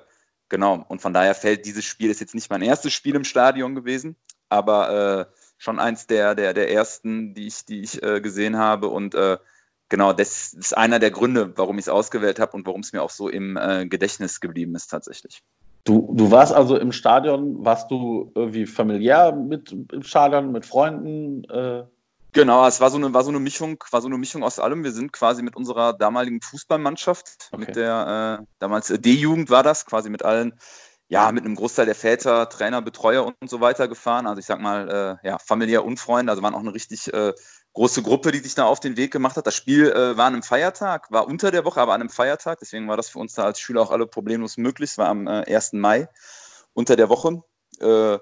genau. 0.49 0.83
Und 0.87 1.01
von 1.01 1.13
daher 1.13 1.35
fällt 1.35 1.65
dieses 1.65 1.85
Spiel 1.85 2.09
ist 2.09 2.19
jetzt 2.19 2.35
nicht 2.35 2.49
mein 2.49 2.61
erstes 2.61 2.93
Spiel 2.93 3.15
im 3.15 3.23
Stadion 3.23 3.75
gewesen, 3.75 4.15
aber 4.49 5.29
äh, 5.29 5.35
schon 5.57 5.79
eins 5.79 6.07
der, 6.07 6.35
der, 6.35 6.53
der 6.53 6.71
ersten, 6.71 7.33
die 7.33 7.47
ich, 7.47 7.65
die 7.65 7.81
ich 7.81 8.03
äh, 8.03 8.21
gesehen 8.21 8.57
habe. 8.57 8.89
Und 8.89 9.15
äh, 9.15 9.37
genau, 9.89 10.13
das 10.13 10.53
ist 10.53 10.75
einer 10.77 10.99
der 10.99 11.11
Gründe, 11.11 11.53
warum 11.55 11.77
ich 11.77 11.85
es 11.85 11.89
ausgewählt 11.89 12.39
habe 12.39 12.53
und 12.53 12.65
warum 12.67 12.81
es 12.81 12.93
mir 12.93 13.01
auch 13.01 13.09
so 13.09 13.29
im 13.29 13.57
äh, 13.57 13.85
Gedächtnis 13.87 14.39
geblieben 14.39 14.75
ist 14.75 14.87
tatsächlich. 14.87 15.41
Du, 15.85 16.13
du 16.15 16.31
warst 16.31 16.53
also 16.53 16.77
im 16.77 16.91
Stadion, 16.91 17.65
warst 17.65 17.91
du 17.91 18.31
irgendwie 18.35 18.65
familiär 18.65 19.33
mit 19.33 19.71
im 19.91 20.03
Stadion, 20.03 20.51
mit 20.51 20.65
Freunden? 20.65 21.43
Äh? 21.45 21.83
Genau, 22.33 22.67
es 22.67 22.81
war 22.81 22.89
so 22.89 22.97
eine, 22.97 23.13
war 23.13 23.23
so 23.23 23.29
eine 23.29 23.39
Mischung, 23.39 23.83
war 23.91 24.01
so 24.01 24.07
eine 24.07 24.17
Mischung 24.17 24.43
aus 24.43 24.59
allem. 24.59 24.83
Wir 24.83 24.91
sind 24.91 25.13
quasi 25.13 25.43
mit 25.43 25.55
unserer 25.55 25.93
damaligen 25.93 26.41
Fußballmannschaft, 26.41 27.49
okay. 27.51 27.65
mit 27.65 27.75
der 27.75 28.39
äh, 28.41 28.45
damals 28.59 28.87
D-Jugend 28.87 29.49
war 29.49 29.63
das, 29.63 29.85
quasi 29.85 30.09
mit 30.09 30.23
allen, 30.23 30.59
ja, 31.07 31.31
mit 31.31 31.45
einem 31.45 31.55
Großteil 31.55 31.85
der 31.85 31.95
Väter, 31.95 32.49
Trainer, 32.49 32.81
Betreuer 32.81 33.25
und, 33.25 33.35
und 33.39 33.49
so 33.49 33.61
weiter 33.61 33.87
gefahren. 33.87 34.27
Also 34.27 34.39
ich 34.39 34.45
sag 34.45 34.59
mal, 34.59 35.19
äh, 35.23 35.27
ja, 35.27 35.37
familiär 35.37 35.85
und 35.85 35.99
Freunde, 35.99 36.31
also 36.31 36.41
waren 36.41 36.55
auch 36.55 36.59
eine 36.59 36.73
richtig, 36.73 37.13
äh, 37.13 37.33
große 37.73 38.03
Gruppe, 38.03 38.31
die 38.31 38.39
sich 38.39 38.55
da 38.55 38.65
auf 38.65 38.79
den 38.79 38.97
Weg 38.97 39.11
gemacht 39.11 39.35
hat. 39.35 39.47
Das 39.47 39.55
Spiel 39.55 39.89
äh, 39.89 40.15
war 40.15 40.27
an 40.27 40.33
einem 40.33 40.43
Feiertag, 40.43 41.11
war 41.11 41.27
unter 41.27 41.51
der 41.51 41.65
Woche, 41.65 41.81
aber 41.81 41.93
an 41.93 42.01
einem 42.01 42.09
Feiertag. 42.09 42.59
Deswegen 42.59 42.87
war 42.87 42.97
das 42.97 43.09
für 43.09 43.19
uns 43.19 43.33
da 43.33 43.43
als 43.43 43.59
Schüler 43.59 43.81
auch 43.81 43.91
alle 43.91 44.07
problemlos 44.07 44.57
möglich. 44.57 44.91
Es 44.91 44.97
war 44.97 45.09
am 45.09 45.27
äh, 45.27 45.43
1. 45.53 45.73
Mai 45.73 46.07
unter 46.73 46.95
der 46.95 47.09
Woche. 47.09 47.43
Äh, 47.79 48.19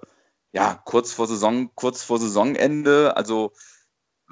ja, 0.54 0.82
kurz 0.86 1.14
vor 1.14 1.28
Saison, 1.28 1.70
kurz 1.76 2.04
vor 2.04 2.20
Saisonende. 2.20 3.16
Also 3.16 3.52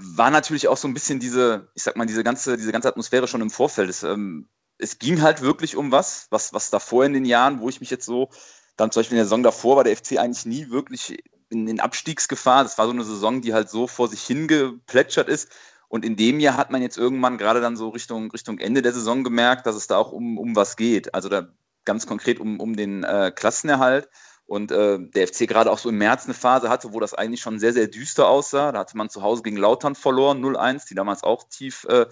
war 0.02 0.32
natürlich 0.32 0.68
auch 0.68 0.78
so 0.78 0.88
ein 0.88 0.94
bisschen 0.94 1.20
diese, 1.20 1.70
ich 1.76 1.84
sag 1.84 1.96
mal, 1.96 2.06
diese 2.06 2.24
ganze, 2.24 2.58
diese 2.58 2.72
ganze 2.72 2.88
Atmosphäre 2.88 3.28
schon 3.28 3.42
im 3.42 3.50
Vorfeld. 3.50 3.90
Es, 3.90 4.04
ähm, 4.04 4.48
es 4.78 4.98
ging 4.98 5.22
halt 5.22 5.42
wirklich 5.42 5.76
um 5.76 5.92
was, 5.92 6.28
was, 6.30 6.54
was 6.54 6.70
davor 6.70 7.06
in 7.06 7.14
den 7.14 7.26
Jahren, 7.26 7.60
wo 7.60 7.70
ich 7.70 7.82
mich 7.82 7.90
jetzt 7.90 8.06
so, 8.06 8.30
dann 8.78 8.92
zum 8.92 9.02
Beispiel 9.02 9.16
in 9.16 9.20
der 9.20 9.26
Saison 9.26 9.44
davor 9.44 9.76
war 9.76 9.84
der 9.84 9.96
FC 9.96 10.18
eigentlich 10.18 10.46
nie 10.46 10.70
wirklich 10.70 11.22
in 11.50 11.66
den 11.66 11.80
Abstiegsgefahr. 11.80 12.64
Das 12.64 12.78
war 12.78 12.86
so 12.86 12.92
eine 12.92 13.04
Saison, 13.04 13.42
die 13.42 13.54
halt 13.54 13.70
so 13.70 13.88
vor 13.88 14.08
sich 14.08 14.22
hingeplätschert 14.22 15.28
ist. 15.28 15.52
Und 15.90 16.06
in 16.06 16.16
dem 16.16 16.40
Jahr 16.40 16.56
hat 16.56 16.72
man 16.72 16.82
jetzt 16.82 16.98
irgendwann 16.98 17.38
gerade 17.38 17.62
dann 17.62 17.76
so 17.76 17.90
Richtung, 17.90 18.32
Richtung 18.32 18.60
Ende 18.60 18.82
der 18.82 18.94
Saison 18.94 19.24
gemerkt, 19.24 19.66
dass 19.66 19.76
es 19.76 19.88
da 19.88 19.98
auch 19.98 20.12
um, 20.12 20.38
um 20.38 20.56
was 20.56 20.78
geht. 20.78 21.14
Also 21.14 21.28
da 21.28 21.50
ganz 21.84 22.06
konkret 22.06 22.40
um, 22.40 22.60
um 22.60 22.76
den 22.76 23.04
äh, 23.04 23.32
Klassenerhalt. 23.36 24.08
Und 24.50 24.72
äh, 24.72 24.98
der 25.00 25.28
FC 25.28 25.48
gerade 25.48 25.72
auch 25.72 25.78
so 25.78 25.90
im 25.90 26.00
März 26.00 26.26
eine 26.26 26.34
Phase 26.34 26.72
hatte, 26.72 26.92
wo 26.92 27.00
das 27.00 27.14
eigentlich 27.14 27.40
schon 27.40 27.60
sehr, 27.60 27.72
sehr 27.72 27.86
düster 27.86 28.28
aussah. 28.28 28.72
Da 28.72 28.80
hatte 28.80 28.98
man 28.98 29.12
zu 29.12 29.22
Hause 29.22 29.44
gegen 29.44 29.58
Lautern 29.58 29.94
verloren, 29.94 30.44
0-1, 30.44 30.88
die 30.88 30.96
damals 30.96 31.24
auch 31.24 31.44
tief 31.50 31.86
äh, 31.88 32.08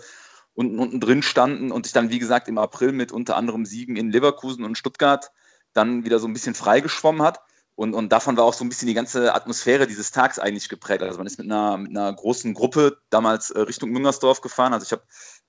unten, 0.54 0.78
unten 0.78 1.00
drin 1.00 1.24
standen 1.24 1.72
und 1.72 1.88
sich 1.88 1.94
dann, 1.94 2.12
wie 2.12 2.20
gesagt, 2.20 2.48
im 2.48 2.60
April 2.60 2.92
mit 2.92 3.12
unter 3.12 3.38
anderem 3.38 3.66
Siegen 3.66 3.96
in 3.96 4.12
Leverkusen 4.12 4.66
und 4.66 4.78
Stuttgart 4.78 5.32
dann 5.74 6.06
wieder 6.06 6.20
so 6.20 6.28
ein 6.28 6.34
bisschen 6.34 6.54
freigeschwommen 6.54 7.24
hat. 7.24 7.40
Und, 7.74 7.96
und 7.96 8.12
davon 8.12 8.38
war 8.38 8.44
auch 8.44 8.54
so 8.54 8.64
ein 8.64 8.70
bisschen 8.70 8.88
die 8.88 8.94
ganze 8.94 9.34
Atmosphäre 9.34 9.88
dieses 9.88 10.12
Tags 10.12 10.38
eigentlich 10.38 10.70
geprägt. 10.70 11.02
Also 11.02 11.18
man 11.18 11.26
ist 11.26 11.40
mit 11.40 11.48
einer, 11.48 11.78
mit 11.78 11.90
einer 11.90 12.14
großen 12.14 12.54
Gruppe 12.54 13.00
damals 13.10 13.50
äh, 13.50 13.62
Richtung 13.62 13.90
Müngersdorf 13.90 14.42
gefahren. 14.42 14.74
Also 14.74 14.86
ich 14.86 14.92
habe, 14.92 15.02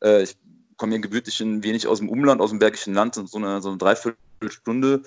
äh, 0.02 0.22
ich 0.22 0.38
komme 0.78 0.92
hier 0.92 1.02
gebürtig 1.02 1.38
ein 1.40 1.62
wenig 1.62 1.86
aus 1.86 1.98
dem 1.98 2.08
Umland, 2.08 2.40
aus 2.40 2.48
dem 2.48 2.60
Bergischen 2.60 2.94
Land, 2.94 3.16
so 3.16 3.36
eine, 3.36 3.60
so 3.60 3.68
eine 3.68 3.76
Dreiviertelstunde 3.76 5.02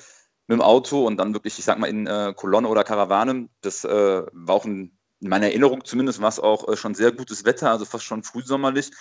mit 0.52 0.60
dem 0.60 0.62
Auto 0.62 1.08
und 1.08 1.16
dann 1.16 1.34
wirklich, 1.34 1.58
ich 1.58 1.64
sag 1.64 1.80
mal, 1.80 1.88
in 1.88 2.08
äh, 2.08 2.34
Kolonne 2.36 2.68
oder 2.68 2.84
Karawane. 2.84 3.48
Das 3.62 3.86
äh, 3.86 4.24
war 4.34 4.56
auch 4.56 4.66
ein, 4.66 4.98
in 5.22 5.30
meiner 5.30 5.46
Erinnerung 5.46 5.86
zumindest 5.86 6.22
war 6.22 6.28
es 6.28 6.42
auch 6.42 6.68
äh, 6.68 6.76
schon 6.76 6.94
sehr 6.94 7.14
gutes 7.14 7.46
Wetter, 7.46 7.72
also 7.72 7.86
fast 7.86 8.04
schon 8.04 8.24
frühsommerlich. 8.24 8.92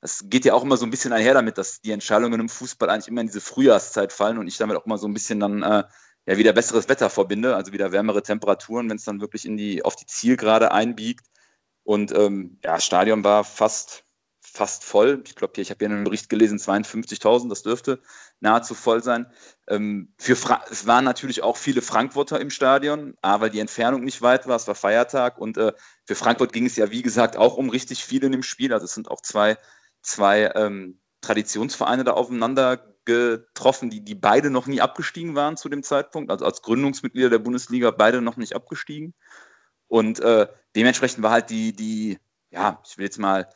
Das 0.00 0.26
geht 0.28 0.44
ja 0.44 0.54
auch 0.54 0.62
immer 0.62 0.76
so 0.76 0.86
ein 0.86 0.90
bisschen 0.90 1.12
einher 1.12 1.34
damit, 1.34 1.58
dass 1.58 1.80
die 1.80 1.90
Entscheidungen 1.90 2.38
im 2.38 2.48
Fußball 2.48 2.88
eigentlich 2.88 3.08
immer 3.08 3.22
in 3.22 3.26
diese 3.26 3.40
Frühjahrszeit 3.40 4.12
fallen 4.12 4.38
und 4.38 4.46
ich 4.46 4.56
damit 4.56 4.76
auch 4.76 4.86
immer 4.86 4.98
so 4.98 5.08
ein 5.08 5.12
bisschen 5.12 5.40
dann 5.40 5.64
äh, 5.64 5.82
ja 6.26 6.36
wieder 6.38 6.52
besseres 6.52 6.88
Wetter 6.88 7.10
verbinde, 7.10 7.56
also 7.56 7.72
wieder 7.72 7.90
wärmere 7.90 8.22
Temperaturen, 8.22 8.88
wenn 8.88 8.96
es 8.96 9.04
dann 9.04 9.20
wirklich 9.20 9.44
in 9.46 9.56
die, 9.56 9.84
auf 9.84 9.96
die 9.96 10.06
Zielgerade 10.06 10.70
einbiegt. 10.70 11.26
Und 11.82 12.12
ähm, 12.12 12.58
ja, 12.62 12.74
das 12.74 12.84
Stadion 12.84 13.24
war 13.24 13.42
fast 13.42 14.04
fast 14.52 14.84
voll. 14.84 15.22
Ich 15.26 15.36
glaube, 15.36 15.60
ich 15.60 15.70
habe 15.70 15.78
hier 15.78 15.94
einen 15.94 16.04
Bericht 16.04 16.28
gelesen, 16.28 16.58
52.000, 16.58 17.48
das 17.48 17.62
dürfte 17.62 18.00
nahezu 18.40 18.74
voll 18.74 19.02
sein. 19.02 19.26
Ähm, 19.68 20.12
für 20.18 20.36
es 20.70 20.86
waren 20.86 21.04
natürlich 21.04 21.42
auch 21.42 21.56
viele 21.56 21.82
Frankfurter 21.82 22.40
im 22.40 22.50
Stadion, 22.50 23.14
A, 23.22 23.40
weil 23.40 23.50
die 23.50 23.60
Entfernung 23.60 24.02
nicht 24.02 24.22
weit 24.22 24.46
war, 24.46 24.56
es 24.56 24.66
war 24.66 24.74
Feiertag 24.74 25.38
und 25.38 25.56
äh, 25.56 25.72
für 26.04 26.14
Frankfurt 26.14 26.52
ging 26.52 26.66
es 26.66 26.76
ja, 26.76 26.90
wie 26.90 27.02
gesagt, 27.02 27.36
auch 27.36 27.56
um 27.56 27.70
richtig 27.70 28.04
viel 28.04 28.24
in 28.24 28.32
dem 28.32 28.42
Spiel. 28.42 28.72
Also 28.72 28.84
es 28.84 28.94
sind 28.94 29.10
auch 29.10 29.20
zwei, 29.20 29.56
zwei 30.02 30.50
ähm, 30.54 31.00
Traditionsvereine 31.20 32.04
da 32.04 32.12
aufeinander 32.12 32.90
getroffen, 33.04 33.90
die, 33.90 34.04
die 34.04 34.14
beide 34.14 34.50
noch 34.50 34.66
nie 34.66 34.80
abgestiegen 34.80 35.34
waren 35.34 35.56
zu 35.56 35.68
dem 35.68 35.82
Zeitpunkt, 35.82 36.30
also 36.30 36.44
als 36.44 36.62
Gründungsmitglieder 36.62 37.30
der 37.30 37.38
Bundesliga 37.38 37.90
beide 37.90 38.20
noch 38.20 38.36
nicht 38.36 38.54
abgestiegen. 38.54 39.14
Und 39.88 40.20
äh, 40.20 40.46
dementsprechend 40.76 41.22
war 41.22 41.32
halt 41.32 41.50
die, 41.50 41.74
die, 41.74 42.18
ja, 42.50 42.80
ich 42.86 42.96
will 42.96 43.04
jetzt 43.04 43.18
mal 43.18 43.48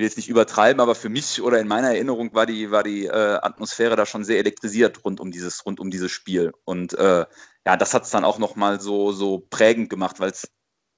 will 0.00 0.06
jetzt 0.06 0.16
nicht 0.16 0.28
übertreiben, 0.28 0.80
aber 0.80 0.94
für 0.94 1.08
mich 1.08 1.40
oder 1.42 1.60
in 1.60 1.68
meiner 1.68 1.88
Erinnerung 1.88 2.34
war 2.34 2.46
die, 2.46 2.70
war 2.70 2.82
die 2.82 3.06
äh, 3.06 3.38
Atmosphäre 3.42 3.96
da 3.96 4.06
schon 4.06 4.24
sehr 4.24 4.38
elektrisiert 4.38 5.04
rund 5.04 5.20
um 5.20 5.30
dieses, 5.30 5.64
rund 5.66 5.78
um 5.78 5.90
dieses 5.90 6.10
Spiel. 6.10 6.52
Und 6.64 6.94
äh, 6.94 7.26
ja, 7.66 7.76
das 7.76 7.94
hat 7.94 8.04
es 8.04 8.10
dann 8.10 8.24
auch 8.24 8.38
nochmal 8.38 8.80
so, 8.80 9.12
so 9.12 9.46
prägend 9.50 9.90
gemacht, 9.90 10.18
weil 10.18 10.30
es 10.30 10.48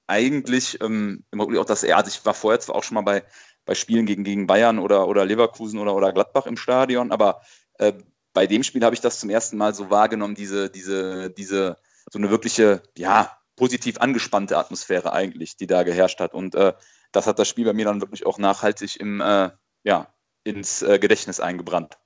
eigentlich 0.07 0.81
ähm, 0.81 1.23
im 1.31 1.41
auch 1.41 1.65
das, 1.65 1.83
also 1.83 2.07
ich 2.07 2.25
war 2.25 2.33
vorher 2.33 2.59
zwar 2.59 2.75
auch 2.75 2.83
schon 2.83 2.95
mal 2.95 3.01
bei, 3.01 3.23
bei 3.65 3.75
Spielen 3.75 4.05
gegen, 4.05 4.23
gegen 4.23 4.47
Bayern 4.47 4.79
oder, 4.79 5.07
oder 5.07 5.25
Leverkusen 5.25 5.79
oder, 5.79 5.95
oder 5.95 6.13
Gladbach 6.13 6.45
im 6.45 6.57
Stadion, 6.57 7.11
aber 7.11 7.41
äh, 7.79 7.93
bei 8.33 8.47
dem 8.47 8.63
Spiel 8.63 8.83
habe 8.83 8.95
ich 8.95 9.01
das 9.01 9.19
zum 9.19 9.29
ersten 9.29 9.57
Mal 9.57 9.73
so 9.73 9.89
wahrgenommen, 9.89 10.35
diese, 10.35 10.69
diese, 10.69 11.29
diese, 11.29 11.77
so 12.11 12.19
eine 12.19 12.29
wirkliche, 12.29 12.81
ja, 12.97 13.37
positiv 13.55 13.97
angespannte 13.99 14.57
Atmosphäre 14.57 15.13
eigentlich, 15.13 15.57
die 15.57 15.67
da 15.67 15.83
geherrscht 15.83 16.19
hat. 16.19 16.33
Und 16.33 16.55
äh, 16.55 16.73
das 17.13 17.27
hat 17.27 17.39
das 17.39 17.47
Spiel 17.47 17.65
bei 17.65 17.73
mir 17.73 17.85
dann 17.85 18.01
wirklich 18.01 18.25
auch 18.25 18.37
nachhaltig 18.37 18.99
im, 18.99 19.21
äh, 19.21 19.49
ja, 19.83 20.07
ins 20.43 20.81
äh, 20.81 20.99
Gedächtnis 20.99 21.39
eingebrannt. 21.39 21.97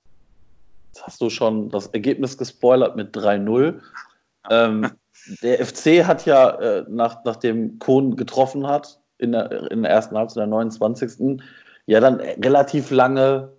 Jetzt 0.94 1.06
hast 1.06 1.22
du 1.22 1.30
schon 1.30 1.70
das 1.70 1.88
Ergebnis 1.88 2.38
gespoilert 2.38 2.96
mit 2.96 3.16
3-0. 3.16 3.80
Ähm, 4.50 4.92
der 5.42 5.66
FC 5.66 6.06
hat 6.06 6.26
ja, 6.26 6.50
äh, 6.60 6.86
nach, 6.88 7.24
nachdem 7.26 7.80
Kohn 7.80 8.16
getroffen 8.16 8.68
hat, 8.68 9.00
in 9.18 9.32
der, 9.32 9.72
in 9.72 9.82
der 9.82 9.92
ersten 9.92 10.18
Halbzeit, 10.18 10.42
der 10.42 10.48
29. 10.48 11.42
ja 11.86 12.00
dann 12.00 12.20
relativ 12.20 12.92
lange 12.92 13.52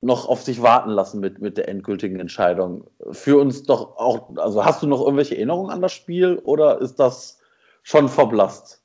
noch 0.00 0.28
auf 0.28 0.42
sich 0.42 0.60
warten 0.60 0.90
lassen 0.90 1.20
mit, 1.20 1.40
mit 1.40 1.56
der 1.56 1.68
endgültigen 1.68 2.20
Entscheidung. 2.20 2.84
Für 3.12 3.38
uns 3.38 3.62
doch 3.62 3.96
auch, 3.96 4.36
also 4.36 4.64
hast 4.64 4.82
du 4.82 4.86
noch 4.86 5.00
irgendwelche 5.00 5.34
Erinnerungen 5.34 5.70
an 5.70 5.80
das 5.80 5.92
Spiel 5.92 6.36
oder 6.44 6.80
ist 6.80 6.96
das 6.96 7.40
schon 7.82 8.08
verblasst? 8.08 8.83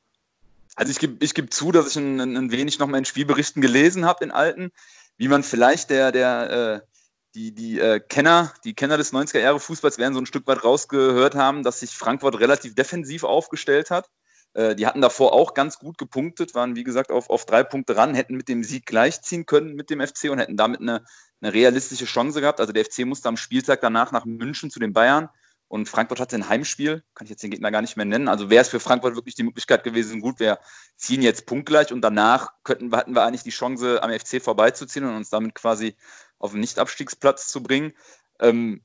Also 0.80 0.92
ich 0.92 1.00
gebe 1.00 1.18
ich 1.20 1.34
geb 1.34 1.54
zu, 1.54 1.74
dass 1.74 1.88
ich 1.88 1.98
ein, 1.98 2.22
ein 2.22 2.52
wenig 2.52 2.80
noch 2.80 2.88
mal 2.88 3.00
in 3.00 3.04
Spielberichten 3.04 3.62
gelesen 3.62 4.06
habe, 4.06 4.24
in 4.24 4.32
alten, 4.32 4.72
wie 5.18 5.28
man 5.28 5.44
vielleicht 5.44 5.90
der, 5.90 6.14
der, 6.14 6.84
äh, 6.84 6.88
die, 7.36 7.54
die 7.54 7.82
äh, 7.82 8.00
Kenner, 8.00 8.54
die 8.64 8.74
Kenner 8.74 8.96
des 8.96 9.12
90er 9.12 9.40
Jahre 9.40 9.60
Fußballs 9.60 9.98
werden 9.98 10.14
so 10.14 10.22
ein 10.22 10.26
Stück 10.26 10.48
weit 10.48 10.64
rausgehört 10.64 11.36
haben, 11.36 11.64
dass 11.64 11.82
sich 11.82 11.92
Frankfurt 11.92 12.40
relativ 12.40 12.76
defensiv 12.76 13.26
aufgestellt 13.26 13.92
hat. 13.92 14.10
Äh, 14.54 14.74
die 14.74 14.88
hatten 14.88 15.02
davor 15.02 15.34
auch 15.34 15.54
ganz 15.54 15.80
gut 15.80 15.98
gepunktet, 15.98 16.56
waren 16.56 16.78
wie 16.78 16.86
gesagt 16.86 17.12
auf, 17.12 17.30
auf 17.30 17.46
drei 17.46 17.64
Punkte 17.64 17.98
ran, 17.98 18.16
hätten 18.16 18.38
mit 18.38 18.48
dem 18.48 18.64
Sieg 18.64 18.86
gleichziehen 18.86 19.46
können 19.46 19.76
mit 19.76 19.90
dem 19.90 20.00
FC 20.00 20.30
und 20.30 20.40
hätten 20.40 20.56
damit 20.56 20.80
eine, 20.80 21.04
eine 21.42 21.54
realistische 21.54 22.06
Chance 22.06 22.40
gehabt. 22.40 22.62
Also 22.62 22.72
der 22.72 22.86
FC 22.86 23.00
musste 23.00 23.28
am 23.28 23.36
Spieltag 23.36 23.82
danach 23.82 24.14
nach 24.14 24.24
München 24.24 24.72
zu 24.72 24.80
den 24.80 24.94
Bayern 24.94 25.28
und 25.70 25.88
Frankfurt 25.88 26.20
hatte 26.20 26.36
ein 26.36 26.50
Heimspiel, 26.50 27.04
kann 27.14 27.26
ich 27.26 27.30
jetzt 27.30 27.44
den 27.44 27.52
Gegner 27.52 27.70
gar 27.70 27.82
nicht 27.82 27.96
mehr 27.96 28.06
nennen. 28.06 28.28
Also 28.28 28.50
wäre 28.50 28.64
es 28.64 28.70
für 28.70 28.80
Frankfurt 28.80 29.16
wirklich 29.16 29.36
die 29.36 29.44
Möglichkeit 29.44 29.84
gewesen, 29.84 30.20
gut, 30.20 30.40
wir 30.40 30.58
ziehen 30.98 31.22
jetzt 31.22 31.46
punktgleich 31.46 31.94
und 31.94 32.02
danach 32.02 32.50
könnten, 32.64 32.92
hatten 32.92 33.14
wir 33.14 33.24
eigentlich 33.24 33.44
die 33.44 33.52
Chance, 33.52 34.02
am 34.02 34.12
FC 34.12 34.42
vorbeizuziehen 34.42 35.06
und 35.06 35.16
uns 35.16 35.30
damit 35.30 35.54
quasi 35.54 35.96
auf 36.40 36.52
den 36.52 36.62
Nicht-Abstiegsplatz 36.62 37.50
zu 37.50 37.62
bringen. 37.62 37.94
Ähm, 38.40 38.82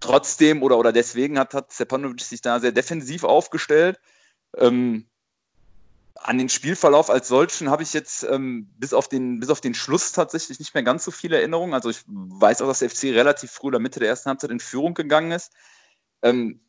trotzdem 0.00 0.64
oder, 0.64 0.76
oder 0.76 0.92
deswegen 0.92 1.38
hat, 1.38 1.54
hat 1.54 1.72
Stepanovic 1.72 2.22
sich 2.22 2.42
da 2.42 2.58
sehr 2.58 2.72
defensiv 2.72 3.22
aufgestellt. 3.22 4.00
Ähm, 4.56 5.06
an 6.14 6.38
den 6.38 6.48
Spielverlauf 6.48 7.10
als 7.10 7.28
solchen 7.28 7.70
habe 7.70 7.82
ich 7.82 7.92
jetzt 7.92 8.24
ähm, 8.24 8.68
bis, 8.78 8.92
auf 8.92 9.08
den, 9.08 9.40
bis 9.40 9.50
auf 9.50 9.60
den 9.60 9.74
Schluss 9.74 10.12
tatsächlich 10.12 10.58
nicht 10.58 10.74
mehr 10.74 10.82
ganz 10.82 11.04
so 11.04 11.10
viele 11.10 11.38
Erinnerungen. 11.38 11.74
Also 11.74 11.90
ich 11.90 12.02
weiß 12.06 12.62
auch, 12.62 12.66
dass 12.66 12.80
der 12.80 12.90
FC 12.90 13.04
relativ 13.04 13.50
früh 13.50 13.68
oder 13.68 13.78
Mitte 13.78 14.00
der 14.00 14.08
ersten 14.08 14.28
Halbzeit 14.28 14.50
in 14.50 14.60
Führung 14.60 14.94
gegangen 14.94 15.32
ist. 15.32 15.52
Ähm, 16.22 16.60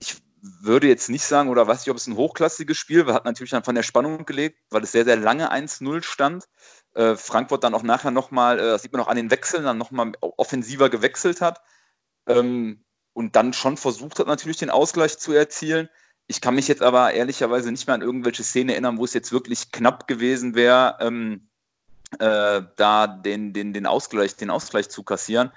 ich 0.00 0.16
würde 0.40 0.88
jetzt 0.88 1.08
nicht 1.08 1.24
sagen, 1.24 1.48
oder 1.48 1.66
weiß 1.66 1.80
nicht, 1.80 1.90
ob 1.90 1.96
es 1.96 2.06
ein 2.06 2.16
hochklassiges 2.16 2.76
Spiel 2.76 3.06
war, 3.06 3.14
hat 3.14 3.24
natürlich 3.24 3.50
dann 3.50 3.64
von 3.64 3.74
der 3.74 3.82
Spannung 3.82 4.26
gelegt, 4.26 4.58
weil 4.70 4.82
es 4.82 4.92
sehr, 4.92 5.04
sehr 5.04 5.16
lange 5.16 5.52
1-0 5.52 6.02
stand. 6.02 6.48
Äh, 6.94 7.16
Frankfurt 7.16 7.64
dann 7.64 7.74
auch 7.74 7.82
nachher 7.82 8.10
nochmal, 8.10 8.58
äh, 8.58 8.62
das 8.62 8.82
sieht 8.82 8.92
man 8.92 9.00
auch 9.00 9.08
an 9.08 9.16
den 9.16 9.30
Wechseln, 9.30 9.64
dann 9.64 9.78
nochmal 9.78 10.12
offensiver 10.20 10.90
gewechselt 10.90 11.40
hat. 11.40 11.60
Ähm, 12.26 12.84
und 13.12 13.34
dann 13.34 13.54
schon 13.54 13.76
versucht 13.76 14.18
hat, 14.18 14.26
natürlich 14.26 14.58
den 14.58 14.70
Ausgleich 14.70 15.18
zu 15.18 15.32
erzielen. 15.32 15.88
Ich 16.28 16.40
kann 16.40 16.54
mich 16.54 16.68
jetzt 16.68 16.82
aber 16.82 17.12
ehrlicherweise 17.12 17.70
nicht 17.70 17.86
mehr 17.86 17.94
an 17.94 18.02
irgendwelche 18.02 18.42
Szenen 18.42 18.70
erinnern, 18.70 18.98
wo 18.98 19.04
es 19.04 19.14
jetzt 19.14 19.32
wirklich 19.32 19.70
knapp 19.70 20.08
gewesen 20.08 20.54
wäre, 20.54 20.96
ähm, 21.00 21.48
äh, 22.18 22.62
da 22.76 23.06
den, 23.06 23.52
den, 23.52 23.72
den, 23.72 23.86
Ausgleich, 23.86 24.36
den 24.36 24.50
Ausgleich 24.50 24.88
zu 24.88 25.02
kassieren. 25.02 25.52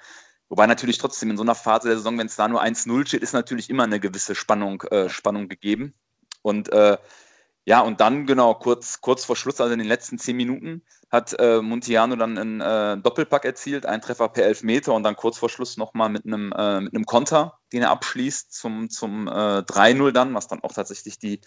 Wobei 0.48 0.66
natürlich 0.66 0.98
trotzdem 0.98 1.30
in 1.30 1.36
so 1.36 1.42
einer 1.42 1.54
Phase 1.54 1.88
der 1.88 1.96
Saison, 1.96 2.18
wenn 2.18 2.26
es 2.26 2.36
da 2.36 2.48
nur 2.48 2.62
1-0 2.62 3.06
steht, 3.06 3.22
ist 3.22 3.32
natürlich 3.32 3.70
immer 3.70 3.84
eine 3.84 4.00
gewisse 4.00 4.34
Spannung, 4.34 4.82
äh, 4.90 5.08
Spannung 5.08 5.48
gegeben. 5.48 5.94
Und 6.42 6.72
äh, 6.72 6.98
ja, 7.70 7.78
und 7.82 8.00
dann 8.00 8.26
genau 8.26 8.54
kurz, 8.54 9.00
kurz 9.00 9.24
vor 9.24 9.36
Schluss, 9.36 9.60
also 9.60 9.72
in 9.72 9.78
den 9.78 9.86
letzten 9.86 10.18
zehn 10.18 10.36
Minuten, 10.36 10.82
hat 11.08 11.38
äh, 11.38 11.62
Montiano 11.62 12.16
dann 12.16 12.36
einen 12.36 12.60
äh, 12.60 13.00
Doppelpack 13.00 13.44
erzielt, 13.44 13.86
einen 13.86 14.02
Treffer 14.02 14.28
per 14.28 14.44
Elfmeter 14.44 14.92
und 14.92 15.04
dann 15.04 15.14
kurz 15.14 15.38
vor 15.38 15.48
Schluss 15.48 15.76
nochmal 15.76 16.08
mit 16.08 16.26
einem, 16.26 16.52
äh, 16.52 17.04
Konter, 17.04 17.60
den 17.72 17.82
er 17.82 17.90
abschließt 17.90 18.52
zum, 18.52 18.90
zum 18.90 19.28
äh, 19.28 19.62
3-0 19.62 20.10
dann, 20.10 20.34
was 20.34 20.48
dann 20.48 20.64
auch 20.64 20.72
tatsächlich 20.72 21.20
die, 21.20 21.42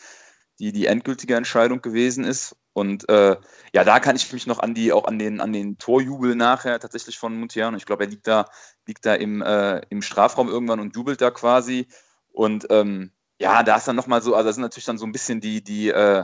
die, 0.59 0.71
die 0.71 0.85
endgültige 0.85 1.35
Entscheidung 1.35 1.81
gewesen 1.81 2.23
ist. 2.23 2.55
Und 2.71 3.09
äh, 3.09 3.35
ja, 3.73 3.83
da 3.83 3.99
kann 3.99 4.15
ich 4.15 4.31
mich 4.31 4.47
noch 4.47 4.59
an 4.59 4.73
die, 4.73 4.93
auch 4.93 5.03
an 5.03 5.19
den, 5.19 5.41
an 5.41 5.51
den 5.51 5.77
Torjubel 5.77 6.37
nachher 6.37 6.79
tatsächlich 6.79 7.17
von 7.17 7.37
Montiano. 7.37 7.75
Ich 7.75 7.85
glaube, 7.85 8.05
er 8.05 8.09
liegt 8.09 8.27
da, 8.27 8.45
liegt 8.87 9.05
da 9.05 9.13
im, 9.15 9.41
äh, 9.41 9.81
im 9.89 10.01
Strafraum 10.01 10.47
irgendwann 10.47 10.79
und 10.79 10.95
jubelt 10.95 11.19
da 11.19 11.31
quasi. 11.31 11.89
Und 12.31 12.67
ähm, 12.69 13.11
ja, 13.43 13.61
da 13.61 13.75
ist 13.75 13.87
dann 13.89 13.97
nochmal 13.97 14.21
so, 14.21 14.35
also 14.35 14.47
das 14.47 14.55
sind 14.55 14.61
natürlich 14.61 14.85
dann 14.85 14.97
so 14.97 15.05
ein 15.05 15.11
bisschen 15.11 15.41
die, 15.41 15.61
die, 15.61 15.89
äh, 15.89 16.23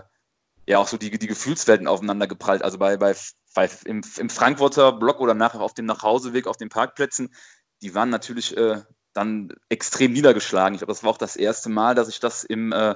ja 0.65 0.77
auch 0.77 0.87
so 0.87 0.95
die, 0.95 1.11
die 1.11 1.27
Gefühlswelten 1.27 1.85
aufeinander 1.85 2.27
geprallt. 2.27 2.63
Also 2.63 2.77
bei, 2.77 2.95
bei, 2.95 3.13
bei 3.53 3.69
im, 3.83 4.01
im 4.17 4.29
Frankfurter 4.29 4.93
Block 4.93 5.19
oder 5.19 5.33
nachher 5.33 5.59
auf 5.59 5.73
dem 5.73 5.85
Nachhauseweg 5.85 6.47
auf 6.47 6.55
den 6.55 6.69
Parkplätzen, 6.69 7.33
die 7.81 7.93
waren 7.93 8.09
natürlich 8.09 8.55
äh, 8.55 8.81
dann 9.11 9.53
extrem 9.67 10.13
niedergeschlagen. 10.13 10.75
Ich 10.75 10.79
glaube, 10.79 10.93
das 10.93 11.03
war 11.03 11.09
auch 11.09 11.17
das 11.17 11.35
erste 11.35 11.67
Mal, 11.69 11.93
dass 11.93 12.07
ich 12.07 12.21
das 12.21 12.45
im, 12.45 12.71
äh, 12.71 12.95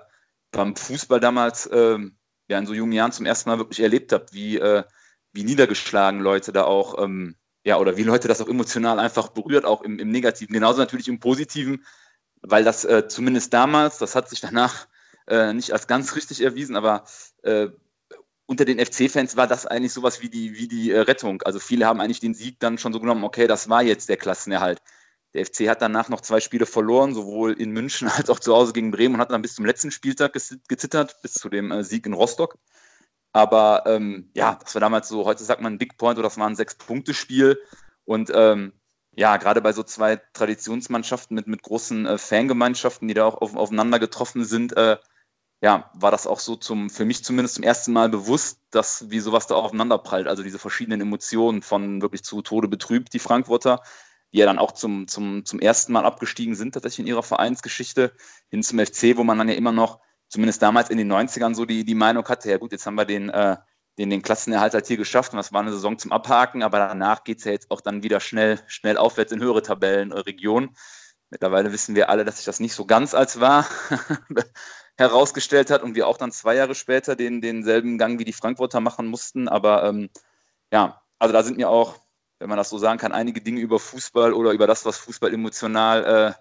beim 0.52 0.78
Fußball 0.78 1.20
damals 1.20 1.66
äh, 1.66 1.98
ja, 2.48 2.58
in 2.58 2.66
so 2.66 2.74
jungen 2.74 2.94
Jahren 2.94 3.12
zum 3.12 3.26
ersten 3.26 3.50
Mal 3.50 3.58
wirklich 3.58 3.82
erlebt 3.82 4.14
habe, 4.14 4.28
wie, 4.32 4.58
äh, 4.58 4.84
wie 5.34 5.44
niedergeschlagen 5.44 6.22
Leute 6.22 6.54
da 6.54 6.64
auch, 6.64 7.04
ähm, 7.04 7.36
ja, 7.66 7.78
oder 7.78 7.98
wie 7.98 8.04
Leute 8.04 8.30
das 8.30 8.40
auch 8.40 8.48
emotional 8.48 9.00
einfach 9.00 9.30
berührt, 9.30 9.66
auch 9.66 9.82
im, 9.82 10.00
im 10.00 10.12
Negativen, 10.12 10.54
genauso 10.54 10.80
natürlich 10.80 11.10
im 11.10 11.20
Positiven, 11.20 11.84
weil 12.44 12.64
das 12.64 12.86
äh, 12.86 13.08
zumindest 13.08 13.54
damals, 13.54 13.98
das 13.98 14.16
hat 14.16 14.30
sich 14.30 14.42
danach 14.42 14.88
äh, 15.28 15.54
nicht 15.54 15.72
als 15.72 15.88
ganz 15.88 16.16
richtig 16.16 16.42
erwiesen, 16.42 16.76
aber 16.76 17.06
äh, 17.44 17.70
unter 18.46 18.66
den 18.66 18.84
FC-Fans 18.86 19.38
war 19.38 19.48
das 19.48 19.66
eigentlich 19.66 19.94
sowas 19.94 20.22
wie 20.22 20.30
die, 20.30 20.58
wie 20.58 20.68
die 20.68 20.92
äh, 20.92 21.00
Rettung. 21.00 21.42
Also 21.44 21.60
viele 21.60 21.86
haben 21.86 22.02
eigentlich 22.02 22.20
den 22.20 22.34
Sieg 22.34 22.60
dann 22.60 22.78
schon 22.78 22.94
so 22.94 23.00
genommen, 23.00 23.24
okay, 23.24 23.48
das 23.48 23.70
war 23.70 23.82
jetzt 23.82 24.10
der 24.10 24.18
Klassenerhalt. 24.18 24.82
Der 25.34 25.46
FC 25.46 25.68
hat 25.68 25.82
danach 25.82 26.10
noch 26.10 26.22
zwei 26.22 26.40
Spiele 26.40 26.66
verloren, 26.66 27.16
sowohl 27.16 27.54
in 27.54 27.72
München 27.72 28.08
als 28.18 28.30
auch 28.30 28.40
zu 28.40 28.54
Hause 28.54 28.74
gegen 28.74 28.92
Bremen 28.92 29.16
und 29.16 29.22
hat 29.22 29.32
dann 29.32 29.42
bis 29.42 29.56
zum 29.56 29.66
letzten 29.66 29.92
Spieltag 29.92 30.34
gezittert, 30.34 31.22
bis 31.22 31.34
zu 31.34 31.50
dem 31.50 31.72
äh, 31.72 31.84
Sieg 31.84 32.06
in 32.06 32.14
Rostock. 32.14 32.58
Aber 33.32 33.84
ähm, 33.88 34.30
ja, 34.36 34.60
das 34.62 34.76
war 34.76 34.82
damals 34.82 35.08
so, 35.08 35.26
heute 35.26 35.44
sagt 35.44 35.62
man 35.62 35.80
Big 35.80 35.98
Point 35.98 36.20
oder 36.20 36.28
das 36.28 36.38
war 36.38 36.48
ein 36.48 36.56
Sechs-Punkte-Spiel. 36.56 37.60
Und 38.06 38.32
ähm, 38.36 38.74
ja, 39.16 39.38
gerade 39.38 39.62
bei 39.62 39.74
so 39.74 39.84
zwei 39.84 40.18
Traditionsmannschaften 40.34 41.36
mit, 41.36 41.48
mit 41.48 41.62
großen 41.62 42.06
äh, 42.06 42.18
Fangemeinschaften, 42.18 43.08
die 43.08 43.14
da 43.14 43.26
auch 43.26 43.42
auf, 43.42 43.56
aufeinander 43.56 44.00
getroffen 44.00 44.44
sind, 44.46 44.76
äh, 44.76 44.98
ja, 45.62 45.90
war 45.94 46.12
das 46.12 46.28
auch 46.28 46.40
so 46.40 46.56
zum, 46.58 46.90
für 46.90 47.06
mich 47.06 47.24
zumindest 47.24 47.56
zum 47.56 47.64
ersten 47.64 47.94
Mal 47.94 48.10
bewusst, 48.10 48.60
dass 48.72 49.10
wie 49.10 49.20
sowas 49.20 49.48
da 49.48 49.56
aufeinanderprallt. 49.56 50.28
Also 50.28 50.44
diese 50.44 50.60
verschiedenen 50.60 51.00
Emotionen 51.00 51.62
von 51.62 52.02
wirklich 52.02 52.24
zu 52.24 52.42
Tode 52.42 52.68
betrübt, 52.68 53.14
die 53.14 53.20
Frankfurter, 53.20 53.82
die 54.34 54.40
ja 54.40 54.46
dann 54.46 54.60
auch 54.60 54.74
zum, 54.74 55.08
zum, 55.08 55.46
zum 55.46 55.60
ersten 55.60 55.94
Mal 55.94 56.06
abgestiegen 56.06 56.56
sind, 56.56 56.74
tatsächlich 56.74 57.00
in 57.00 57.08
ihrer 57.08 57.24
Vereinsgeschichte, 57.24 58.12
hin 58.50 58.64
zum 58.64 58.80
FC, 58.80 59.16
wo 59.16 59.24
man 59.24 59.38
dann 59.38 59.48
ja 59.48 59.56
immer 59.56 59.72
noch, 59.72 60.00
zumindest 60.28 60.62
damals 60.62 60.90
in 60.90 60.98
den 60.98 61.12
90ern, 61.12 61.54
so 61.54 61.66
die, 61.66 61.86
die 61.86 61.96
Meinung 61.96 62.28
hatte, 62.28 62.50
ja 62.50 62.58
gut, 62.58 62.72
jetzt 62.72 62.86
haben 62.86 62.96
wir 62.96 63.06
den, 63.06 63.30
äh, 63.30 63.56
den, 63.98 64.10
den 64.10 64.22
Klassenerhalt 64.22 64.74
halt 64.74 64.88
hier 64.88 64.98
geschafft 64.98 65.34
und 65.34 65.38
das 65.38 65.54
war 65.54 65.62
eine 65.62 65.72
Saison 65.72 65.98
zum 65.98 66.12
Abhaken, 66.12 66.64
aber 66.64 66.80
danach 66.80 67.24
geht 67.24 67.40
es 67.40 67.44
ja 67.44 67.52
jetzt 67.52 67.70
auch 67.72 67.82
dann 67.82 68.04
wieder 68.04 68.20
schnell, 68.20 68.60
schnell 68.68 68.98
aufwärts 68.98 69.32
in 69.32 69.42
höhere 69.42 69.62
Tabellenregionen. 69.62 70.70
Äh, 70.70 70.74
Mittlerweile 71.34 71.72
wissen 71.72 71.96
wir 71.96 72.10
alle, 72.10 72.26
dass 72.26 72.38
sich 72.38 72.46
das 72.46 72.60
nicht 72.60 72.76
so 72.76 72.86
ganz 72.86 73.16
als 73.16 73.40
wahr 73.40 73.66
herausgestellt 75.00 75.72
hat 75.72 75.82
und 75.82 75.96
wir 75.96 76.08
auch 76.08 76.18
dann 76.18 76.32
zwei 76.32 76.54
Jahre 76.54 76.76
später 76.76 77.16
den, 77.16 77.42
denselben 77.42 77.98
Gang 77.98 78.20
wie 78.20 78.24
die 78.24 78.34
Frankfurter 78.34 78.80
machen 78.82 79.08
mussten. 79.08 79.48
Aber 79.48 79.84
ähm, 79.84 80.12
ja, 80.72 81.02
also 81.18 81.34
da 81.34 81.42
sind 81.42 81.58
mir 81.58 81.72
auch, 81.72 82.00
wenn 82.38 82.50
man 82.50 82.60
das 82.60 82.70
so 82.70 82.78
sagen 82.78 83.00
kann, 83.00 83.14
einige 83.14 83.42
Dinge 83.42 83.62
über 83.62 83.80
Fußball 83.80 84.32
oder 84.32 84.52
über 84.52 84.68
das, 84.68 84.86
was 84.86 85.00
Fußball 85.00 85.34
emotional 85.34 86.38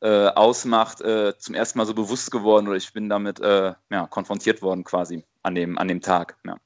äh, 0.00 0.06
äh, 0.06 0.28
ausmacht, 0.28 1.00
äh, 1.00 1.36
zum 1.36 1.56
ersten 1.56 1.78
Mal 1.78 1.86
so 1.86 1.94
bewusst 1.94 2.30
geworden 2.30 2.68
oder 2.68 2.76
ich 2.76 2.92
bin 2.92 3.08
damit 3.08 3.40
äh, 3.40 3.74
ja, 3.90 4.06
konfrontiert 4.06 4.62
worden 4.62 4.84
quasi 4.84 5.24
an 5.42 5.56
dem, 5.56 5.76
an 5.76 5.88
dem 5.88 6.00
Tag. 6.00 6.38
Ja. 6.46 6.56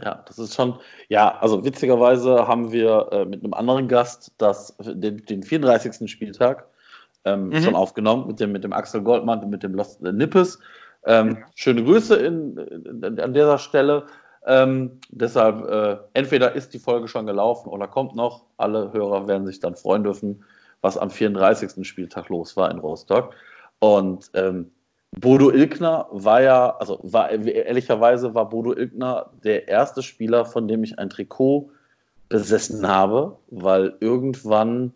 Ja, 0.00 0.22
das 0.26 0.38
ist 0.38 0.54
schon, 0.54 0.78
ja, 1.08 1.38
also 1.38 1.64
witzigerweise 1.64 2.46
haben 2.46 2.70
wir 2.70 3.08
äh, 3.10 3.24
mit 3.24 3.42
einem 3.42 3.54
anderen 3.54 3.88
Gast 3.88 4.32
das, 4.38 4.76
den, 4.78 5.24
den 5.26 5.42
34. 5.42 6.08
Spieltag 6.10 6.66
ähm, 7.24 7.48
mhm. 7.48 7.62
schon 7.62 7.74
aufgenommen 7.74 8.26
mit 8.26 8.40
dem, 8.40 8.52
mit 8.52 8.64
dem 8.64 8.72
Axel 8.72 9.02
Goldmann 9.02 9.40
und 9.42 9.50
mit 9.50 9.62
dem 9.62 9.74
Lost 9.74 10.00
Nippes. 10.00 10.58
Ähm, 11.04 11.44
schöne 11.54 11.82
Grüße 11.82 12.16
in, 12.16 12.58
in, 12.58 13.20
an 13.20 13.34
dieser 13.34 13.58
Stelle. 13.58 14.06
Ähm, 14.46 15.00
deshalb, 15.10 15.68
äh, 15.68 15.96
entweder 16.14 16.52
ist 16.52 16.72
die 16.74 16.78
Folge 16.78 17.08
schon 17.08 17.26
gelaufen 17.26 17.68
oder 17.68 17.86
kommt 17.86 18.14
noch. 18.14 18.44
Alle 18.56 18.92
Hörer 18.92 19.26
werden 19.26 19.46
sich 19.46 19.60
dann 19.60 19.74
freuen 19.74 20.04
dürfen, 20.04 20.44
was 20.80 20.96
am 20.96 21.10
34. 21.10 21.86
Spieltag 21.86 22.28
los 22.28 22.56
war 22.56 22.70
in 22.70 22.78
Rostock. 22.78 23.34
Und 23.80 24.30
ähm, 24.34 24.70
Bodo 25.12 25.50
Ilkner 25.50 26.06
war 26.10 26.42
ja, 26.42 26.76
also 26.76 27.00
war 27.02 27.30
ehrlicherweise 27.30 28.34
war 28.34 28.48
Bodo 28.48 28.74
Ilkner 28.74 29.30
der 29.42 29.68
erste 29.68 30.02
Spieler, 30.02 30.44
von 30.44 30.68
dem 30.68 30.84
ich 30.84 30.98
ein 30.98 31.10
Trikot 31.10 31.70
besessen 32.28 32.86
habe, 32.86 33.38
weil 33.48 33.96
irgendwann 34.00 34.92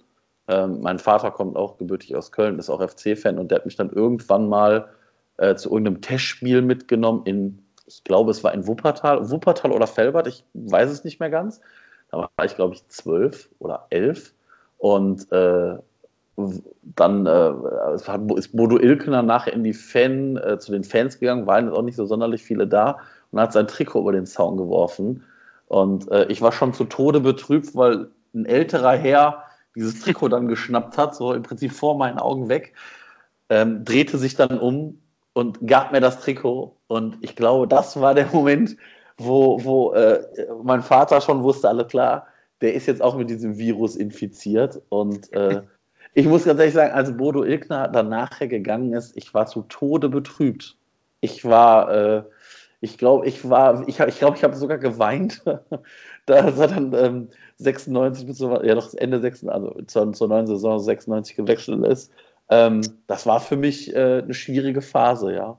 ähm, 0.48 0.80
mein 0.82 0.98
Vater 0.98 1.30
kommt 1.30 1.56
auch 1.56 1.78
gebürtig 1.78 2.14
aus 2.14 2.32
Köln, 2.32 2.58
ist 2.58 2.68
auch 2.68 2.86
FC-Fan 2.86 3.38
und 3.38 3.50
der 3.50 3.58
hat 3.58 3.64
mich 3.64 3.76
dann 3.76 3.90
irgendwann 3.90 4.48
mal 4.48 4.88
äh, 5.38 5.54
zu 5.54 5.70
irgendeinem 5.70 6.02
Testspiel 6.02 6.62
mitgenommen 6.62 7.22
in, 7.24 7.64
ich 7.86 8.04
glaube, 8.04 8.30
es 8.30 8.44
war 8.44 8.52
in 8.52 8.66
Wuppertal, 8.66 9.30
Wuppertal 9.30 9.72
oder 9.72 9.86
Felbert, 9.86 10.26
ich 10.26 10.44
weiß 10.54 10.90
es 10.90 11.04
nicht 11.04 11.20
mehr 11.20 11.30
ganz. 11.30 11.60
Da 12.10 12.18
war 12.18 12.44
ich, 12.44 12.54
glaube 12.54 12.74
ich, 12.74 12.86
zwölf 12.88 13.48
oder 13.58 13.86
elf 13.90 14.34
und 14.78 15.30
äh, 15.32 15.78
dann 16.36 17.26
äh, 17.26 17.52
ist 18.36 18.56
Bodo 18.56 18.78
Ilkner 18.78 19.22
nachher 19.22 19.52
in 19.52 19.64
die 19.64 19.74
Fan, 19.74 20.36
äh, 20.36 20.58
zu 20.58 20.72
den 20.72 20.84
Fans 20.84 21.18
gegangen, 21.18 21.46
waren 21.46 21.68
auch 21.70 21.82
nicht 21.82 21.96
so 21.96 22.06
sonderlich 22.06 22.42
viele 22.42 22.66
da 22.66 22.98
und 23.30 23.40
hat 23.40 23.52
sein 23.52 23.66
Trikot 23.66 24.00
über 24.00 24.12
den 24.12 24.26
Zaun 24.26 24.56
geworfen. 24.56 25.24
Und 25.66 26.10
äh, 26.10 26.26
ich 26.26 26.40
war 26.42 26.52
schon 26.52 26.72
zu 26.72 26.84
Tode 26.84 27.20
betrübt, 27.20 27.74
weil 27.74 28.08
ein 28.34 28.46
älterer 28.46 28.92
Herr 28.92 29.44
dieses 29.74 30.00
Trikot 30.00 30.28
dann 30.28 30.48
geschnappt 30.48 30.98
hat, 30.98 31.14
so 31.14 31.32
im 31.32 31.42
Prinzip 31.42 31.72
vor 31.72 31.96
meinen 31.96 32.18
Augen 32.18 32.48
weg, 32.48 32.74
ähm, 33.48 33.84
drehte 33.84 34.18
sich 34.18 34.34
dann 34.34 34.58
um 34.58 35.00
und 35.32 35.66
gab 35.66 35.92
mir 35.92 36.00
das 36.00 36.20
Trikot. 36.20 36.76
Und 36.88 37.18
ich 37.20 37.36
glaube, 37.36 37.68
das 37.68 38.00
war 38.00 38.14
der 38.14 38.26
Moment, 38.32 38.76
wo, 39.16 39.62
wo 39.64 39.92
äh, 39.92 40.22
mein 40.62 40.82
Vater 40.82 41.20
schon 41.20 41.42
wusste, 41.42 41.68
alle 41.68 41.86
klar, 41.86 42.26
der 42.60 42.74
ist 42.74 42.86
jetzt 42.86 43.02
auch 43.02 43.16
mit 43.16 43.30
diesem 43.30 43.58
Virus 43.58 43.96
infiziert. 43.96 44.80
Und 44.88 45.32
äh, 45.32 45.62
ich 46.14 46.26
muss 46.26 46.44
ganz 46.44 46.60
ehrlich 46.60 46.74
sagen, 46.74 46.92
als 46.92 47.16
Bodo 47.16 47.44
Ilkner 47.44 47.88
dann 47.88 48.08
nachher 48.08 48.48
gegangen 48.48 48.92
ist, 48.92 49.16
ich 49.16 49.32
war 49.32 49.46
zu 49.46 49.62
Tode 49.62 50.08
betrübt. 50.08 50.76
Ich 51.20 51.44
war, 51.44 51.90
äh, 51.92 52.22
ich 52.80 52.98
glaube, 52.98 53.26
ich 53.26 53.48
war, 53.48 53.86
ich, 53.88 54.00
ich 54.00 54.18
glaube, 54.18 54.36
ich 54.36 54.44
habe 54.44 54.56
sogar 54.56 54.78
geweint, 54.78 55.42
da 56.26 56.34
er 56.34 56.50
dann 56.52 56.92
ähm, 56.92 57.28
96 57.58 58.26
bis 58.26 58.40
ja 58.40 58.74
doch 58.74 58.92
Ende 58.94 59.20
96, 59.20 59.48
also 59.48 59.82
zur, 59.86 60.12
zur 60.12 60.28
neuen 60.28 60.46
Saison 60.46 60.78
96 60.78 61.36
gewechselt 61.36 61.84
ist. 61.86 62.12
Ähm, 62.50 62.82
das 63.06 63.24
war 63.24 63.40
für 63.40 63.56
mich 63.56 63.94
äh, 63.94 64.22
eine 64.22 64.34
schwierige 64.34 64.82
Phase, 64.82 65.32
ja. 65.34 65.56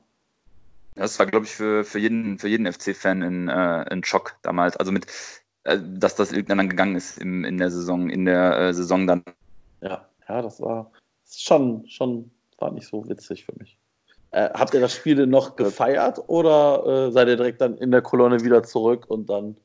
Das 0.95 1.17
war, 1.17 1.25
glaube 1.25 1.45
ich, 1.45 1.51
für, 1.51 1.83
für 1.83 1.97
jeden, 1.97 2.37
für 2.37 2.47
jeden 2.47 2.71
FC-Fan 2.71 3.23
ein, 3.23 3.49
äh, 3.49 4.05
Schock 4.05 4.35
damals. 4.43 4.77
Also 4.77 4.91
mit, 4.91 5.07
äh, 5.63 5.79
dass 5.81 6.15
das 6.15 6.31
irgendwann 6.31 6.59
dann 6.59 6.69
gegangen 6.69 6.95
ist 6.95 7.17
im, 7.17 7.43
in 7.45 7.57
der 7.57 7.71
Saison, 7.71 8.11
in 8.11 8.25
der 8.25 8.59
äh, 8.59 8.73
Saison 8.75 9.07
dann. 9.07 9.23
Ja, 9.81 10.05
ja, 10.27 10.41
das 10.41 10.61
war 10.61 10.91
schon, 11.29 11.87
schon, 11.87 12.31
war 12.59 12.71
nicht 12.71 12.87
so 12.87 13.07
witzig 13.07 13.45
für 13.45 13.53
mich. 13.57 13.77
Äh, 14.31 14.49
habt 14.55 14.73
ihr 14.73 14.79
das 14.79 14.93
Spiel 14.93 15.15
denn 15.15 15.29
noch 15.29 15.55
gefeiert 15.55 16.19
oder 16.27 17.07
äh, 17.07 17.11
seid 17.11 17.27
ihr 17.27 17.37
direkt 17.37 17.61
dann 17.61 17.77
in 17.77 17.91
der 17.91 18.01
Kolonne 18.01 18.43
wieder 18.43 18.63
zurück 18.63 19.05
und 19.07 19.29
dann 19.29 19.55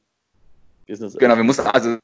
Business? 0.87 1.16
Genau, 1.16 1.37
wir 1.37 1.44
mussten, 1.44 1.66
also 1.68 1.97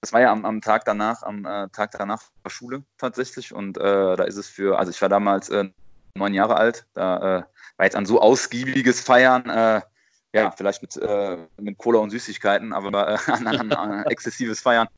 das 0.00 0.12
war 0.12 0.20
ja 0.20 0.30
am, 0.30 0.44
am 0.44 0.60
Tag 0.60 0.84
danach, 0.84 1.24
am 1.24 1.44
äh, 1.44 1.68
Tag 1.70 1.90
danach 1.92 2.22
war 2.44 2.50
Schule 2.50 2.84
tatsächlich 2.96 3.52
und 3.52 3.76
äh, 3.76 4.16
da 4.16 4.22
ist 4.22 4.36
es 4.36 4.48
für, 4.48 4.78
also 4.78 4.90
ich 4.90 5.02
war 5.02 5.08
damals 5.08 5.48
äh, 5.48 5.64
neun 6.14 6.32
Jahre 6.32 6.56
alt, 6.56 6.86
da 6.94 7.16
äh, 7.16 7.42
war 7.76 7.86
jetzt 7.86 7.96
ein 7.96 8.06
so 8.06 8.20
ausgiebiges 8.20 9.00
Feiern, 9.00 9.82
ja, 10.34 10.50
vielleicht 10.50 10.80
mit, 10.80 10.98
mit 11.60 11.76
Cola 11.76 11.98
und 11.98 12.10
Süßigkeiten, 12.10 12.72
aber 12.72 13.18
an, 13.26 13.46
an, 13.46 13.72
an 13.72 14.04
exzessives 14.04 14.60
Feiern 14.60 14.88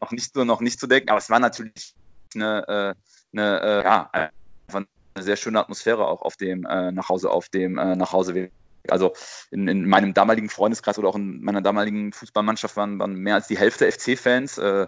noch 0.00 0.10
nicht 0.10 0.32
so 0.34 0.44
noch 0.44 0.60
nicht 0.60 0.80
zu 0.80 0.86
denken. 0.86 1.10
Aber 1.10 1.18
es 1.18 1.30
war 1.30 1.38
natürlich 1.38 1.94
eine, 2.34 2.96
eine 3.32 3.82
ja, 3.84 4.10
einfach 4.12 4.84
eine 5.14 5.24
sehr 5.24 5.36
schöne 5.36 5.60
Atmosphäre 5.60 6.06
auch 6.06 6.22
auf 6.22 6.36
dem 6.36 6.60
Nachhause, 6.60 7.30
auf 7.30 7.48
dem 7.48 7.74
Nachhauseweg 7.74 8.52
also 8.88 9.12
in, 9.50 9.68
in, 9.68 9.86
meinem 9.86 10.14
damaligen 10.14 10.48
Freundeskreis 10.48 10.98
oder 10.98 11.08
auch 11.08 11.16
in 11.16 11.42
meiner 11.42 11.60
damaligen 11.60 12.12
Fußballmannschaft 12.12 12.76
waren, 12.76 12.98
waren 12.98 13.14
mehr 13.14 13.34
als 13.34 13.46
die 13.46 13.58
Hälfte 13.58 13.90
FC-Fans. 13.90 14.58
Äh, 14.58 14.86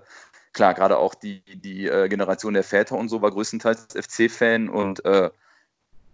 klar, 0.53 0.75
gerade 0.75 0.99
auch 0.99 1.15
die, 1.15 1.43
die 1.47 1.87
äh, 1.87 2.09
Generation 2.09 2.55
der 2.55 2.65
Väter 2.65 2.97
und 2.97 3.09
so 3.09 3.23
war 3.23 3.31
größtenteils 3.31 3.89
FC-Fan 3.95 4.69
und 4.69 5.05
äh, 5.05 5.31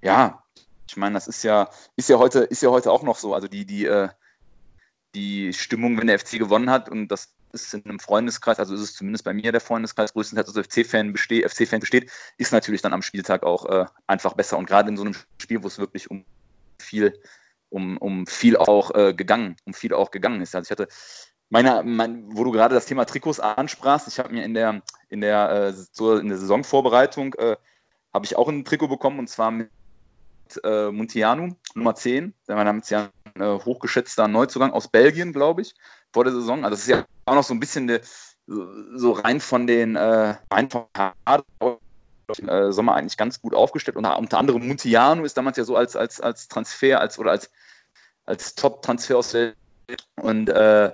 ja, 0.02 0.42
ich 0.88 0.96
meine, 0.96 1.14
das 1.14 1.28
ist 1.28 1.42
ja, 1.42 1.68
ist 1.96 2.08
ja 2.08 2.18
heute, 2.18 2.40
ist 2.40 2.62
ja 2.62 2.70
heute 2.70 2.90
auch 2.90 3.02
noch 3.02 3.18
so. 3.18 3.34
Also 3.34 3.48
die, 3.48 3.66
die, 3.66 3.84
äh, 3.84 4.08
die 5.14 5.52
Stimmung, 5.52 5.98
wenn 5.98 6.06
der 6.06 6.18
FC 6.18 6.38
gewonnen 6.38 6.70
hat 6.70 6.88
und 6.88 7.08
das 7.08 7.34
ist 7.52 7.74
in 7.74 7.84
einem 7.84 7.98
Freundeskreis, 7.98 8.58
also 8.58 8.74
ist 8.74 8.80
es 8.80 8.94
zumindest 8.94 9.24
bei 9.24 9.34
mir 9.34 9.52
der 9.52 9.60
Freundeskreis, 9.60 10.12
größtenteils 10.12 10.48
aus 10.48 10.66
FC-Fan 10.66 11.12
besteht, 11.12 11.50
FC-Fan 11.50 11.80
besteht, 11.80 12.10
ist 12.36 12.52
natürlich 12.52 12.82
dann 12.82 12.92
am 12.92 13.02
Spieltag 13.02 13.42
auch 13.42 13.66
äh, 13.66 13.86
einfach 14.06 14.34
besser. 14.34 14.58
Und 14.58 14.66
gerade 14.66 14.88
in 14.88 14.96
so 14.96 15.04
einem 15.04 15.14
Spiel, 15.40 15.62
wo 15.62 15.66
es 15.66 15.78
wirklich 15.78 16.10
um 16.10 16.24
viel 16.78 17.14
um, 17.70 17.98
um 17.98 18.26
viel 18.26 18.56
auch 18.56 18.94
äh, 18.94 19.14
gegangen, 19.14 19.56
um 19.64 19.74
viel 19.74 19.92
auch 19.92 20.10
gegangen 20.10 20.40
ist. 20.40 20.54
Also 20.54 20.66
ich 20.66 20.70
hatte 20.70 20.88
meine, 21.50 21.82
mein, 21.82 22.24
wo 22.36 22.44
du 22.44 22.50
gerade 22.50 22.74
das 22.74 22.86
Thema 22.86 23.04
Trikots 23.04 23.40
ansprachst, 23.40 24.08
ich 24.08 24.18
habe 24.18 24.32
mir 24.32 24.44
in 24.44 24.54
der, 24.54 24.82
in 25.08 25.20
der, 25.20 25.50
äh, 25.50 25.72
so 25.72 26.16
in 26.16 26.28
der 26.28 26.38
Saisonvorbereitung 26.38 27.34
äh, 27.34 27.56
habe 28.12 28.26
ich 28.26 28.36
auch 28.36 28.48
ein 28.48 28.64
Trikot 28.64 28.88
bekommen 28.88 29.18
und 29.18 29.28
zwar 29.28 29.50
mit 29.50 29.70
äh, 30.64 30.90
Montiano 30.90 31.56
Nummer 31.74 31.94
10. 31.94 32.34
Der 32.46 32.56
war 32.56 32.64
damals 32.64 32.90
ja 32.90 33.10
ein 33.34 33.64
hochgeschätzter 33.64 34.28
Neuzugang 34.28 34.72
aus 34.72 34.88
Belgien, 34.88 35.32
glaube 35.32 35.62
ich, 35.62 35.74
vor 36.12 36.24
der 36.24 36.32
Saison. 36.32 36.64
Also 36.64 36.70
das 36.70 36.80
ist 36.80 36.88
ja 36.88 37.04
auch 37.26 37.34
noch 37.34 37.44
so 37.44 37.54
ein 37.54 37.60
bisschen 37.60 37.86
de, 37.86 38.00
so 38.46 39.12
rein 39.12 39.40
von 39.40 39.66
den 39.66 39.96
äh, 39.96 40.34
rein 40.50 40.68
vom 40.70 41.78
äh, 42.46 42.72
Sommer 42.72 42.94
eigentlich 42.94 43.16
ganz 43.16 43.40
gut 43.40 43.54
aufgestellt. 43.54 43.96
Und 43.96 44.06
unter 44.06 44.38
anderem 44.38 44.66
Muntiano 44.66 45.24
ist 45.24 45.36
damals 45.36 45.56
ja 45.56 45.64
so 45.64 45.76
als, 45.76 45.96
als, 45.96 46.20
als 46.20 46.48
Transfer, 46.48 47.00
als 47.00 47.18
oder 47.18 47.30
als, 47.32 47.50
als 48.24 48.54
Top-Transfer 48.54 49.18
aus 49.18 49.32
der 49.32 49.54
und 50.16 50.50
äh, 50.50 50.92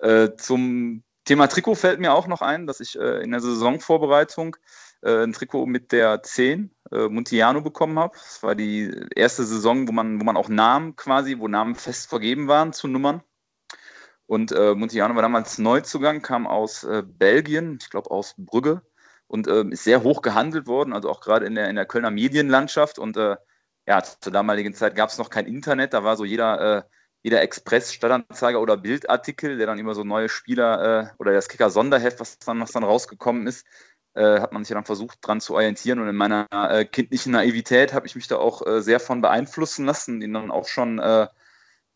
äh, 0.00 0.36
zum 0.36 1.02
Thema 1.24 1.46
Trikot 1.46 1.74
fällt 1.74 2.00
mir 2.00 2.12
auch 2.12 2.26
noch 2.26 2.42
ein, 2.42 2.66
dass 2.66 2.80
ich 2.80 2.98
äh, 2.98 3.22
in 3.22 3.30
der 3.30 3.40
Saisonvorbereitung 3.40 4.56
äh, 5.02 5.24
ein 5.24 5.32
Trikot 5.32 5.66
mit 5.66 5.92
der 5.92 6.22
10 6.22 6.70
äh, 6.92 7.08
Montiano 7.08 7.60
bekommen 7.60 7.98
habe. 7.98 8.16
Das 8.16 8.42
war 8.42 8.54
die 8.54 8.92
erste 9.14 9.44
Saison, 9.44 9.88
wo 9.88 9.92
man, 9.92 10.20
wo 10.20 10.24
man 10.24 10.36
auch 10.36 10.48
Namen 10.48 10.96
quasi, 10.96 11.38
wo 11.38 11.48
Namen 11.48 11.74
fest 11.74 12.08
vergeben 12.08 12.48
waren 12.48 12.72
zu 12.72 12.88
Nummern. 12.88 13.22
Und 14.30 14.52
äh, 14.52 14.76
Montiano 14.76 15.16
war 15.16 15.22
damals 15.22 15.58
Neuzugang, 15.58 16.22
kam 16.22 16.46
aus 16.46 16.84
äh, 16.84 17.02
Belgien, 17.04 17.78
ich 17.82 17.90
glaube 17.90 18.12
aus 18.12 18.36
Brügge 18.38 18.80
und 19.26 19.48
äh, 19.48 19.64
ist 19.70 19.82
sehr 19.82 20.04
hoch 20.04 20.22
gehandelt 20.22 20.68
worden, 20.68 20.92
also 20.92 21.10
auch 21.10 21.20
gerade 21.20 21.46
in 21.46 21.56
der, 21.56 21.68
in 21.68 21.74
der 21.74 21.84
Kölner 21.84 22.12
Medienlandschaft. 22.12 23.00
Und 23.00 23.16
äh, 23.16 23.34
ja, 23.88 24.04
zur 24.04 24.32
damaligen 24.32 24.72
Zeit 24.72 24.94
gab 24.94 25.08
es 25.08 25.18
noch 25.18 25.30
kein 25.30 25.46
Internet, 25.46 25.94
da 25.94 26.04
war 26.04 26.16
so 26.16 26.24
jeder, 26.24 26.78
äh, 26.78 26.82
jeder 27.24 27.42
Express, 27.42 27.92
Stadtanzeiger 27.92 28.60
oder 28.60 28.76
Bildartikel, 28.76 29.58
der 29.58 29.66
dann 29.66 29.80
immer 29.80 29.96
so 29.96 30.04
neue 30.04 30.28
Spieler 30.28 31.00
äh, 31.00 31.06
oder 31.18 31.32
das 31.32 31.48
Kicker-Sonderheft, 31.48 32.20
was 32.20 32.38
dann, 32.38 32.60
was 32.60 32.70
dann 32.70 32.84
rausgekommen 32.84 33.48
ist, 33.48 33.66
äh, 34.14 34.38
hat 34.38 34.52
man 34.52 34.62
sich 34.62 34.70
ja 34.70 34.76
dann 34.76 34.84
versucht, 34.84 35.18
dran 35.22 35.40
zu 35.40 35.54
orientieren. 35.54 35.98
Und 35.98 36.08
in 36.08 36.14
meiner 36.14 36.46
kindlichen 36.84 37.32
Naivität 37.32 37.92
habe 37.92 38.06
ich 38.06 38.14
mich 38.14 38.28
da 38.28 38.36
auch 38.36 38.62
sehr 38.78 39.00
von 39.00 39.22
beeinflussen 39.22 39.86
lassen, 39.86 40.22
ihn 40.22 40.34
dann 40.34 40.52
auch 40.52 40.68
schon 40.68 41.00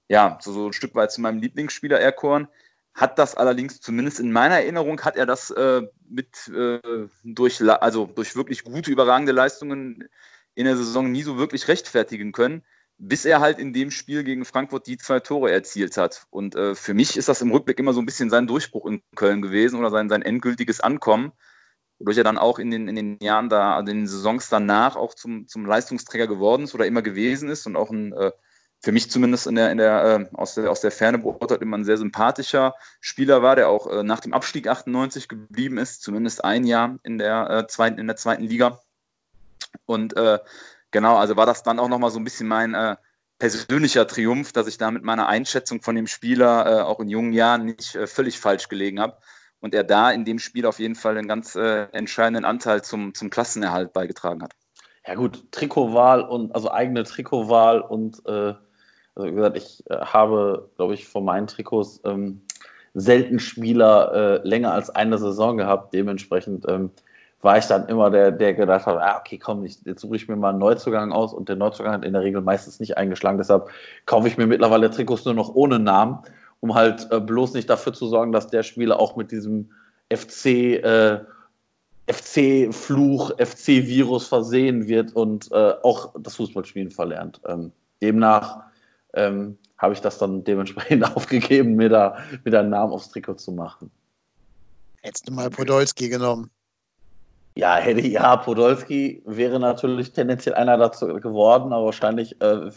ja, 0.09 0.39
so, 0.41 0.53
so, 0.53 0.67
ein 0.67 0.73
Stück 0.73 0.95
weit 0.95 1.13
zu 1.13 1.21
meinem 1.21 1.41
Lieblingsspieler 1.41 2.01
erkoren. 2.01 2.49
Hat 2.95 3.19
das 3.19 3.35
allerdings, 3.35 3.81
zumindest 3.81 4.21
in 4.21 4.33
meiner 4.33 4.57
Erinnerung, 4.57 5.01
hat 5.01 5.17
er 5.17 5.27
das 5.27 5.51
äh, 5.51 5.83
mit 6.09 6.49
äh, 6.49 7.09
durch, 7.25 7.61
also 7.61 8.07
durch 8.07 8.37
wirklich 8.37 8.63
gute, 8.63 8.91
überragende 8.91 9.33
Leistungen 9.33 10.09
in 10.55 10.67
der 10.67 10.77
Saison 10.77 11.11
nie 11.11 11.23
so 11.23 11.37
wirklich 11.37 11.67
rechtfertigen 11.67 12.31
können, 12.31 12.63
bis 12.99 13.25
er 13.25 13.41
halt 13.41 13.59
in 13.59 13.73
dem 13.73 13.91
Spiel 13.91 14.23
gegen 14.23 14.45
Frankfurt 14.45 14.87
die 14.87 14.99
zwei 14.99 15.19
Tore 15.19 15.51
erzielt 15.51 15.97
hat. 15.97 16.27
Und 16.31 16.55
für 16.55 16.95
mich 16.95 17.17
ist 17.17 17.29
das 17.29 17.43
im 17.43 17.51
Rückblick 17.51 17.81
immer 17.81 17.93
so 17.93 18.01
ein 18.01 18.07
bisschen 18.07 18.31
sein 18.31 18.47
Durchbruch 18.47 18.87
in 18.87 19.03
Köln 19.17 19.43
gewesen 19.43 19.81
oder 19.81 19.91
sein, 19.91 20.09
sein 20.09 20.23
endgültiges 20.23 20.81
Ankommen 20.81 21.33
wodurch 21.99 22.19
er 22.19 22.25
dann 22.25 22.39
auch 22.39 22.59
in 22.59 22.71
den, 22.71 22.89
in 22.89 22.97
den 22.97 23.19
Jahren 23.21 23.49
da, 23.49 23.77
also 23.77 23.91
in 23.91 23.99
den 24.01 24.07
Saisons 24.07 24.49
danach 24.49 24.97
auch 24.97 25.15
zum, 25.15 25.47
zum 25.47 25.67
Leistungsträger 25.67 26.27
geworden 26.27 26.65
ist 26.65 26.75
oder 26.75 26.87
immer 26.87 27.03
gewesen 27.03 27.49
ist 27.49 27.67
und 27.67 27.77
auch 27.77 27.91
ein, 27.91 28.13
äh, 28.13 28.33
für 28.85 28.93
mich 28.93 29.11
zumindest 29.11 29.47
in 29.47 29.55
der, 29.55 29.71
in 29.71 29.79
der, 29.79 30.05
äh, 30.05 30.37
aus, 30.37 30.57
der, 30.57 30.71
aus 30.71 30.83
der 30.83 30.91
Ferne 30.91 31.17
beurteilt 31.17 31.63
immer 31.63 31.79
ein 31.79 31.87
sehr 31.87 31.97
sympathischer 31.97 32.75
Spieler 33.01 33.43
war, 33.43 33.57
der 33.57 33.71
auch 33.71 33.87
äh, 33.87 34.03
nach 34.03 34.21
dem 34.21 34.35
Abstieg 34.35 34.69
98 34.69 35.27
geblieben 35.29 35.79
ist, 35.79 36.03
zumindest 36.03 36.45
ein 36.45 36.65
Jahr 36.65 36.99
in 37.03 37.17
der, 37.17 37.49
äh, 37.49 37.67
zweiten, 37.67 37.99
in 37.99 38.07
der 38.07 38.17
zweiten 38.17 38.45
Liga. 38.45 38.81
Und 39.87 40.15
äh, 40.19 40.39
genau, 40.91 41.17
also 41.17 41.35
war 41.35 41.47
das 41.47 41.63
dann 41.63 41.79
auch 41.79 41.89
nochmal 41.89 42.11
so 42.11 42.19
ein 42.19 42.25
bisschen 42.25 42.47
mein 42.47 42.75
äh, 42.75 42.97
persönlicher 43.39 44.07
Triumph, 44.07 44.53
dass 44.53 44.67
ich 44.67 44.77
da 44.77 44.91
mit 44.91 45.03
meiner 45.03 45.29
Einschätzung 45.29 45.81
von 45.81 45.97
dem 45.97 46.07
Spieler 46.07 46.87
auch 46.87 47.01
in 47.01 47.09
jungen 47.09 47.33
Jahren 47.33 47.65
nicht 47.65 47.99
völlig 48.05 48.39
falsch 48.39 48.69
gelegen 48.69 49.01
habe 49.01 49.17
und 49.61 49.75
er 49.75 49.83
da 49.83 50.11
in 50.11 50.27
dem 50.27 50.39
Spiel 50.39 50.67
auf 50.67 50.79
jeden 50.79 50.95
Fall 50.95 51.17
einen 51.17 51.27
ganz 51.27 51.57
äh, 51.57 51.89
entscheidenden 51.93 52.45
Anteil 52.45 52.85
zum, 52.85 53.15
zum 53.15 53.31
Klassenerhalt 53.31 53.95
beigetragen 53.95 54.43
hat. 54.43 54.53
Ja 55.07 55.15
gut, 55.15 55.51
Trikotwahl 55.53 56.23
und 56.23 56.55
also 56.55 56.71
eigene 56.71 57.03
Trikotwahl 57.03 57.81
und 57.81 58.25
äh, 58.27 58.55
also 59.15 59.29
wie 59.29 59.35
gesagt, 59.35 59.57
ich 59.57 59.83
äh, 59.91 59.97
habe, 59.97 60.69
glaube 60.77 60.95
ich, 60.95 61.07
von 61.07 61.25
meinen 61.25 61.47
Trikots 61.47 62.01
ähm, 62.05 62.41
selten 62.95 63.39
Spieler 63.39 64.43
äh, 64.45 64.49
länger 64.49 64.73
als 64.73 64.91
eine 64.91 65.19
Saison 65.19 65.57
gehabt. 65.57 65.95
Dementsprechend 65.95 66.65
ähm, 66.69 66.91
war 67.43 67.59
ich 67.59 67.67
dann 67.67 67.89
immer 67.89 68.11
der, 68.11 68.31
der 68.33 68.55
gedacht 68.55 68.87
hat, 68.87 68.97
ah, 68.99 69.19
okay, 69.19 69.39
komm, 69.39 69.65
ich, 69.65 69.79
jetzt 69.85 70.01
suche 70.01 70.17
ich 70.17 70.29
mir 70.29 70.37
mal 70.37 70.51
einen 70.51 70.59
Neuzugang 70.59 71.13
aus 71.13 71.35
und 71.35 71.49
der 71.49 71.57
Neuzugang 71.57 71.93
hat 71.93 72.05
in 72.05 72.13
der 72.13 72.23
Regel 72.23 72.41
meistens 72.41 72.81
nicht 72.81 72.97
eingeschlagen. 72.97 73.39
Deshalb 73.39 73.69
kaufe 74.07 74.29
ich 74.29 74.39
mir 74.39 74.47
mittlerweile 74.47 74.91
Trikots 74.91 75.25
nur 75.25 75.35
noch 75.35 75.55
ohne 75.55 75.79
Namen 75.79 76.21
um 76.65 76.75
halt 76.75 77.13
äh, 77.13 77.21
bloß 77.21 77.53
nicht 77.53 77.69
dafür 77.69 77.93
zu 77.93 78.07
sorgen, 78.07 78.33
dass 78.33 78.49
der 78.49 78.63
Spieler 78.63 78.99
auch 78.99 79.17
mit 79.17 79.31
diesem 79.31 79.69
FC, 80.11 80.47
äh, 80.47 81.21
FC-Fluch, 82.11 83.33
FC-Virus 83.37 84.27
versehen 84.29 84.89
wird 84.89 85.15
und 85.15 85.53
äh, 85.53 85.75
auch 85.83 86.15
das 86.19 86.37
Fußballspielen 86.37 86.91
verlernt. 86.91 87.39
Ähm, 87.47 87.71
demnach 88.01 88.63
ähm, 89.15 89.59
habe 89.79 89.95
ich 89.95 90.01
das 90.01 90.19
dann 90.19 90.45
dementsprechend 90.45 91.05
aufgegeben, 91.17 91.75
mir 91.77 91.89
da 91.89 92.19
wieder 92.45 92.61
einen 92.61 92.71
Namen 92.71 92.93
aufs 92.93 93.11
Trikot 93.11 93.35
zu 93.35 93.53
machen. 93.53 93.91
Hättest 95.03 95.29
du 95.29 95.33
mal 95.33 95.51
Podolski 95.51 96.09
genommen? 96.09 96.51
Ja, 97.57 97.77
hätte 97.77 98.01
ja, 98.01 98.37
Podolski 98.37 99.23
wäre 99.27 99.61
natürlich 99.61 100.13
tendenziell 100.13 100.57
einer 100.57 100.77
dazu 100.77 101.07
geworden, 101.07 101.73
aber 101.73 101.87
wahrscheinlich 101.87 102.41
äh, 102.41 102.71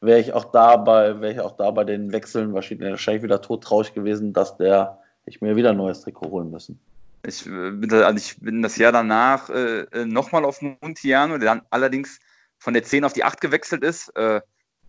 wäre 0.00 0.20
ich 0.20 0.34
auch 0.34 0.46
da 0.46 0.76
bei, 0.76 1.18
wäre 1.20 1.32
ich 1.32 1.40
auch 1.40 1.56
da 1.56 1.70
bei 1.70 1.84
den 1.84 2.12
Wechseln 2.12 2.52
wahrscheinlich 2.52 3.22
wieder 3.22 3.40
todtraurig 3.40 3.94
gewesen, 3.94 4.34
dass 4.34 4.56
der 4.58 4.98
ich 5.24 5.40
mir 5.40 5.56
wieder 5.56 5.70
ein 5.70 5.78
neues 5.78 6.02
Trikot 6.02 6.30
holen 6.30 6.50
müssen. 6.50 6.78
Ich 7.26 7.46
äh, 7.46 7.70
bin, 7.70 7.90
also 7.92 8.16
ich 8.16 8.38
bin 8.40 8.60
das 8.60 8.76
Jahr 8.76 8.92
danach 8.92 9.48
äh, 9.48 9.80
äh 9.92 10.04
nochmal 10.04 10.44
auf 10.44 10.60
Montiano, 10.60 11.38
der 11.38 11.54
dann 11.54 11.62
allerdings 11.70 12.18
von 12.58 12.74
der 12.74 12.82
10 12.82 13.04
auf 13.04 13.14
die 13.14 13.24
8 13.24 13.40
gewechselt 13.40 13.82
ist. 13.82 14.08
Äh, 14.16 14.40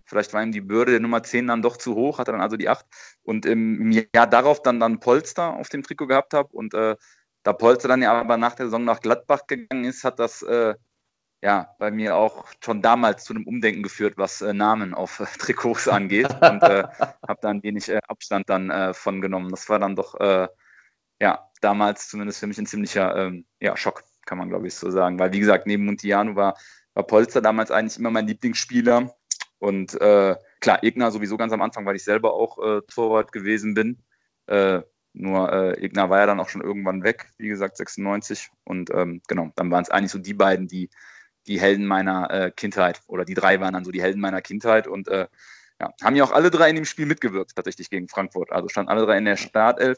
vielleicht 0.09 0.33
war 0.33 0.43
ihm 0.43 0.51
die 0.51 0.61
Bürde 0.61 0.91
der 0.91 0.99
Nummer 0.99 1.23
10 1.23 1.47
dann 1.47 1.61
doch 1.61 1.77
zu 1.77 1.95
hoch, 1.95 2.17
hat 2.17 2.27
er 2.27 2.33
dann 2.33 2.41
also 2.41 2.57
die 2.57 2.67
8. 2.67 2.85
Und 3.21 3.45
im, 3.45 3.91
Jahr 3.91 4.27
darauf 4.27 4.61
dann, 4.61 4.79
dann 4.79 4.99
Polster 4.99 5.53
auf 5.53 5.69
dem 5.69 5.83
Trikot 5.83 6.07
gehabt 6.07 6.33
habe. 6.33 6.49
Und 6.51 6.73
äh, 6.73 6.95
da 7.43 7.53
Polster 7.53 7.87
dann 7.87 8.01
ja 8.01 8.13
aber 8.13 8.37
nach 8.37 8.55
der 8.55 8.65
Saison 8.65 8.83
nach 8.83 8.99
Gladbach 8.99 9.47
gegangen 9.47 9.85
ist, 9.85 10.03
hat 10.03 10.19
das 10.19 10.41
äh, 10.41 10.73
ja, 11.41 11.73
bei 11.79 11.89
mir 11.91 12.15
auch 12.15 12.45
schon 12.63 12.81
damals 12.81 13.23
zu 13.23 13.33
einem 13.33 13.47
Umdenken 13.47 13.83
geführt, 13.83 14.15
was 14.17 14.41
äh, 14.41 14.53
Namen 14.53 14.93
auf 14.93 15.19
äh, 15.19 15.25
Trikots 15.37 15.87
angeht 15.87 16.29
und 16.41 16.63
äh, 16.63 16.83
habe 17.27 17.39
da 17.41 17.49
ein 17.49 17.63
wenig 17.63 17.87
äh, 17.89 17.99
Abstand 18.07 18.49
dann 18.49 18.93
von 18.93 19.21
genommen. 19.21 19.49
Das 19.49 19.69
war 19.69 19.79
dann 19.79 19.95
doch, 19.95 20.15
ja, 21.21 21.49
damals 21.61 22.07
zumindest 22.07 22.39
für 22.39 22.47
mich 22.47 22.57
ein 22.57 22.65
ziemlicher 22.65 23.15
ähm, 23.15 23.45
ja, 23.59 23.75
Schock, 23.75 24.03
kann 24.25 24.37
man 24.37 24.49
glaube 24.49 24.67
ich 24.67 24.75
so 24.75 24.89
sagen. 24.89 25.19
Weil, 25.19 25.33
wie 25.33 25.39
gesagt, 25.39 25.67
neben 25.67 25.85
Montiano 25.85 26.35
war, 26.35 26.57
war 26.93 27.03
Polster 27.05 27.41
damals 27.41 27.71
eigentlich 27.71 27.99
immer 27.99 28.11
mein 28.11 28.27
Lieblingsspieler 28.27 29.13
und 29.59 29.91
klar, 29.91 30.83
Egner 30.83 31.11
sowieso 31.11 31.37
ganz 31.37 31.53
am 31.53 31.61
Anfang, 31.61 31.85
weil 31.85 31.95
ich 31.95 32.03
selber 32.03 32.33
auch 32.33 32.57
Torwart 32.87 33.31
gewesen 33.31 33.73
bin. 33.73 34.01
Nur 35.13 35.51
äh, 35.51 35.85
Egner 35.85 36.09
war 36.09 36.19
ja 36.19 36.25
dann 36.27 36.39
auch 36.39 36.49
schon 36.49 36.61
irgendwann 36.61 37.03
weg, 37.03 37.31
wie 37.37 37.47
gesagt, 37.47 37.77
96. 37.77 38.49
Und 38.63 38.89
ähm, 38.91 39.21
genau, 39.27 39.51
dann 39.55 39.71
waren 39.71 39.83
es 39.83 39.89
eigentlich 39.89 40.11
so 40.11 40.19
die 40.19 40.33
beiden, 40.33 40.67
die, 40.67 40.89
die 41.47 41.59
Helden 41.59 41.85
meiner 41.85 42.29
äh, 42.31 42.51
Kindheit 42.51 43.01
oder 43.07 43.25
die 43.25 43.33
drei 43.33 43.59
waren 43.59 43.73
dann 43.73 43.85
so 43.85 43.91
die 43.91 44.01
Helden 44.01 44.21
meiner 44.21 44.41
Kindheit 44.41 44.87
und 44.87 45.07
äh, 45.07 45.27
ja, 45.81 45.93
haben 46.03 46.15
ja 46.15 46.23
auch 46.23 46.31
alle 46.31 46.51
drei 46.51 46.69
in 46.69 46.75
dem 46.75 46.85
Spiel 46.85 47.05
mitgewirkt, 47.05 47.55
tatsächlich 47.55 47.89
gegen 47.89 48.07
Frankfurt. 48.07 48.51
Also 48.51 48.69
standen 48.69 48.91
alle 48.91 49.05
drei 49.05 49.17
in 49.17 49.25
der 49.25 49.37
Startelf, 49.37 49.97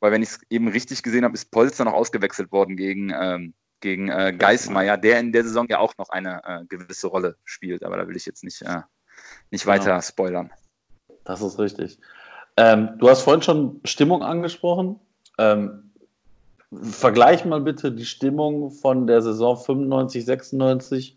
weil 0.00 0.12
wenn 0.12 0.22
ich 0.22 0.30
es 0.30 0.40
eben 0.50 0.68
richtig 0.68 1.02
gesehen 1.02 1.24
habe, 1.24 1.34
ist 1.34 1.50
Polster 1.50 1.84
noch 1.84 1.94
ausgewechselt 1.94 2.52
worden 2.52 2.76
gegen, 2.76 3.12
ähm, 3.14 3.54
gegen 3.80 4.08
äh, 4.08 4.34
Geismeier, 4.36 4.98
der 4.98 5.20
in 5.20 5.32
der 5.32 5.44
Saison 5.44 5.66
ja 5.68 5.78
auch 5.78 5.94
noch 5.98 6.10
eine 6.10 6.42
äh, 6.44 6.64
gewisse 6.66 7.06
Rolle 7.06 7.36
spielt. 7.44 7.84
Aber 7.84 7.96
da 7.96 8.06
will 8.06 8.16
ich 8.16 8.26
jetzt 8.26 8.44
nicht, 8.44 8.60
äh, 8.62 8.80
nicht 9.50 9.66
weiter 9.66 9.90
genau. 9.90 10.00
spoilern. 10.00 10.50
Das 11.24 11.42
ist 11.42 11.58
richtig. 11.58 11.98
Ähm, 12.56 12.90
du 12.98 13.08
hast 13.08 13.22
vorhin 13.22 13.42
schon 13.42 13.80
Stimmung 13.84 14.22
angesprochen. 14.22 14.98
Ähm, 15.38 15.90
vergleich 16.82 17.44
mal 17.44 17.60
bitte 17.60 17.92
die 17.92 18.04
Stimmung 18.04 18.70
von 18.70 19.06
der 19.06 19.22
Saison 19.22 19.56
95, 19.56 20.24
96 20.24 21.16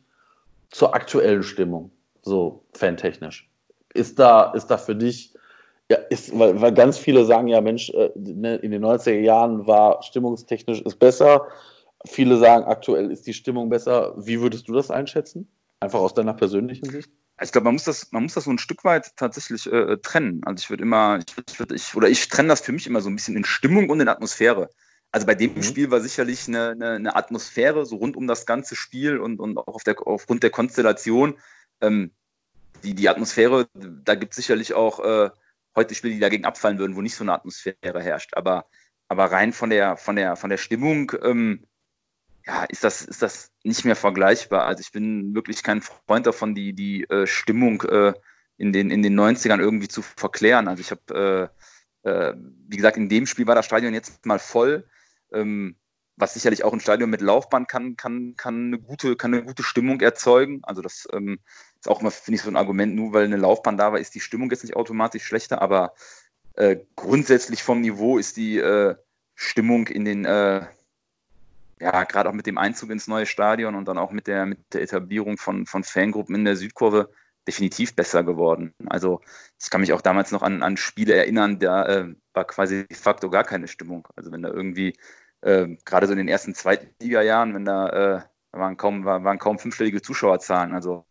zur 0.71 0.95
aktuellen 0.95 1.43
Stimmung, 1.43 1.91
so 2.23 2.63
fantechnisch. 2.73 3.49
Ist 3.93 4.17
da, 4.17 4.51
ist 4.53 4.67
da 4.67 4.77
für 4.77 4.95
dich, 4.95 5.33
ja, 5.91 5.97
ist, 6.09 6.37
weil, 6.37 6.59
weil 6.59 6.73
ganz 6.73 6.97
viele 6.97 7.25
sagen 7.25 7.47
ja, 7.47 7.61
Mensch, 7.61 7.89
äh, 7.91 8.09
ne, 8.15 8.55
in 8.55 8.71
den 8.71 8.83
90er 8.83 9.19
Jahren 9.19 9.67
war 9.67 10.01
stimmungstechnisch 10.01 10.81
ist 10.81 10.97
besser. 10.97 11.47
Viele 12.05 12.37
sagen, 12.37 12.65
aktuell 12.65 13.11
ist 13.11 13.27
die 13.27 13.33
Stimmung 13.33 13.69
besser. 13.69 14.13
Wie 14.17 14.41
würdest 14.41 14.67
du 14.67 14.73
das 14.73 14.89
einschätzen? 14.89 15.47
Einfach 15.79 15.99
aus 15.99 16.13
deiner 16.13 16.33
persönlichen 16.33 16.89
Sicht? 16.89 17.11
Ich 17.41 17.51
glaube, 17.51 17.65
man 17.65 17.73
muss 17.73 17.83
das, 17.83 18.11
man 18.11 18.23
muss 18.23 18.35
das 18.35 18.43
so 18.43 18.51
ein 18.51 18.59
Stück 18.59 18.83
weit 18.83 19.15
tatsächlich 19.17 19.71
äh, 19.71 19.97
trennen. 19.97 20.41
Also 20.45 20.61
ich 20.61 20.69
würde 20.69 20.83
immer, 20.83 21.19
ich 21.19 21.59
würd, 21.59 21.71
ich, 21.71 21.95
oder 21.95 22.07
ich 22.07 22.27
trenne 22.29 22.49
das 22.49 22.61
für 22.61 22.71
mich 22.71 22.85
immer 22.85 23.01
so 23.01 23.09
ein 23.09 23.15
bisschen 23.15 23.35
in 23.35 23.43
Stimmung 23.43 23.89
und 23.89 23.99
in 23.99 24.07
Atmosphäre. 24.07 24.69
Also 25.11 25.27
bei 25.27 25.35
dem 25.35 25.53
mhm. 25.53 25.63
Spiel 25.63 25.91
war 25.91 26.01
sicherlich 26.01 26.47
eine, 26.47 26.71
eine, 26.71 26.91
eine, 26.91 27.15
Atmosphäre 27.15 27.85
so 27.85 27.97
rund 27.97 28.15
um 28.17 28.27
das 28.27 28.45
ganze 28.45 28.75
Spiel 28.75 29.17
und, 29.19 29.39
und 29.39 29.57
auch 29.57 29.75
auf 29.75 29.83
der, 29.83 29.95
aufgrund 30.05 30.43
der 30.43 30.49
Konstellation. 30.49 31.37
Ähm, 31.81 32.11
die, 32.83 32.95
die 32.95 33.09
Atmosphäre, 33.09 33.67
da 33.73 34.15
gibt 34.15 34.33
es 34.33 34.37
sicherlich 34.37 34.73
auch 34.73 34.99
äh, 34.99 35.29
heute 35.75 35.95
Spiele, 35.95 36.15
die 36.15 36.19
dagegen 36.19 36.45
abfallen 36.45 36.79
würden, 36.79 36.95
wo 36.95 37.01
nicht 37.01 37.15
so 37.15 37.23
eine 37.23 37.33
Atmosphäre 37.33 38.01
herrscht. 38.01 38.35
Aber, 38.35 38.65
aber 39.07 39.25
rein 39.25 39.53
von 39.53 39.69
der, 39.69 39.97
von 39.97 40.15
der, 40.15 40.35
von 40.35 40.49
der 40.49 40.57
Stimmung, 40.57 41.11
ähm, 41.23 41.65
ja, 42.45 42.63
ist 42.65 42.83
das, 42.83 43.01
ist 43.01 43.21
das 43.21 43.51
nicht 43.63 43.85
mehr 43.85 43.95
vergleichbar. 43.95 44.65
Also 44.65 44.81
ich 44.81 44.91
bin 44.91 45.33
wirklich 45.33 45.63
kein 45.63 45.81
Freund 45.81 46.27
davon, 46.27 46.55
die, 46.55 46.73
die 46.73 47.03
äh, 47.05 47.25
Stimmung 47.25 47.81
äh, 47.83 48.13
in, 48.57 48.73
den, 48.73 48.91
in 48.91 49.01
den 49.01 49.19
90ern 49.19 49.59
irgendwie 49.59 49.87
zu 49.87 50.01
verklären. 50.01 50.67
Also 50.67 50.81
ich 50.81 50.91
habe, 50.91 51.51
äh, 52.03 52.09
äh, 52.09 52.33
wie 52.67 52.77
gesagt, 52.77 52.97
in 52.97 53.09
dem 53.09 53.25
Spiel 53.25 53.47
war 53.47 53.55
das 53.55 53.65
Stadion 53.65 53.93
jetzt 53.93 54.25
mal 54.25 54.39
voll. 54.39 54.87
Ähm, 55.31 55.77
was 56.15 56.33
sicherlich 56.35 56.63
auch 56.63 56.73
ein 56.73 56.79
Stadion 56.79 57.09
mit 57.09 57.21
Laufbahn 57.21 57.65
kann, 57.65 57.95
kann, 57.97 58.35
kann, 58.37 58.67
eine, 58.67 58.79
gute, 58.79 59.15
kann 59.15 59.33
eine 59.33 59.43
gute 59.43 59.63
Stimmung 59.63 59.99
erzeugen. 60.01 60.59
Also 60.63 60.81
das 60.81 61.07
ähm, 61.11 61.39
ist 61.79 61.89
auch 61.89 62.01
immer, 62.01 62.11
finde 62.11 62.35
ich, 62.35 62.43
so 62.43 62.49
ein 62.49 62.55
Argument, 62.55 62.93
nur 62.93 63.13
weil 63.13 63.25
eine 63.25 63.37
Laufbahn 63.37 63.77
da 63.77 63.91
war, 63.91 63.99
ist 63.99 64.13
die 64.13 64.19
Stimmung 64.19 64.51
jetzt 64.51 64.63
nicht 64.63 64.75
automatisch 64.75 65.23
schlechter, 65.23 65.61
aber 65.61 65.93
äh, 66.53 66.77
grundsätzlich 66.95 67.63
vom 67.63 67.81
Niveau 67.81 68.19
ist 68.19 68.37
die 68.37 68.59
äh, 68.59 68.95
Stimmung 69.33 69.87
in 69.87 70.05
den, 70.05 70.25
ja, 71.79 72.03
gerade 72.03 72.29
auch 72.29 72.33
mit 72.33 72.47
dem 72.47 72.57
Einzug 72.57 72.89
ins 72.91 73.07
neue 73.07 73.25
Stadion 73.25 73.75
und 73.75 73.87
dann 73.87 73.97
auch 73.97 74.11
mit 74.11 74.27
der, 74.27 74.45
mit 74.45 74.73
der 74.73 74.81
Etablierung 74.81 75.37
von, 75.37 75.65
von 75.65 75.83
Fangruppen 75.83 76.35
in 76.35 76.45
der 76.45 76.55
Südkurve 76.55 77.09
definitiv 77.47 77.95
besser 77.95 78.23
geworden. 78.23 78.73
Also 78.87 79.21
ich 79.61 79.69
kann 79.69 79.81
mich 79.81 79.93
auch 79.93 80.01
damals 80.01 80.31
noch 80.31 80.43
an, 80.43 80.63
an 80.63 80.77
Spiele 80.77 81.13
erinnern, 81.13 81.59
da 81.59 81.85
äh, 81.85 82.15
war 82.33 82.45
quasi 82.45 82.87
de 82.87 82.97
facto 82.97 83.29
gar 83.29 83.43
keine 83.43 83.67
Stimmung. 83.67 84.07
Also 84.15 84.31
wenn 84.31 84.41
da 84.41 84.49
irgendwie, 84.49 84.97
äh, 85.41 85.67
gerade 85.85 86.07
so 86.07 86.13
in 86.13 86.19
den 86.19 86.29
ersten 86.29 86.55
Zweitliga-Jahren, 86.55 87.53
wenn 87.53 87.65
da, 87.65 87.89
äh, 87.89 88.21
waren, 88.51 88.77
kaum, 88.77 89.03
war, 89.03 89.23
waren 89.23 89.39
kaum 89.39 89.59
fünfstellige 89.59 90.01
Zuschauerzahlen. 90.01 90.73
Also 90.73 91.05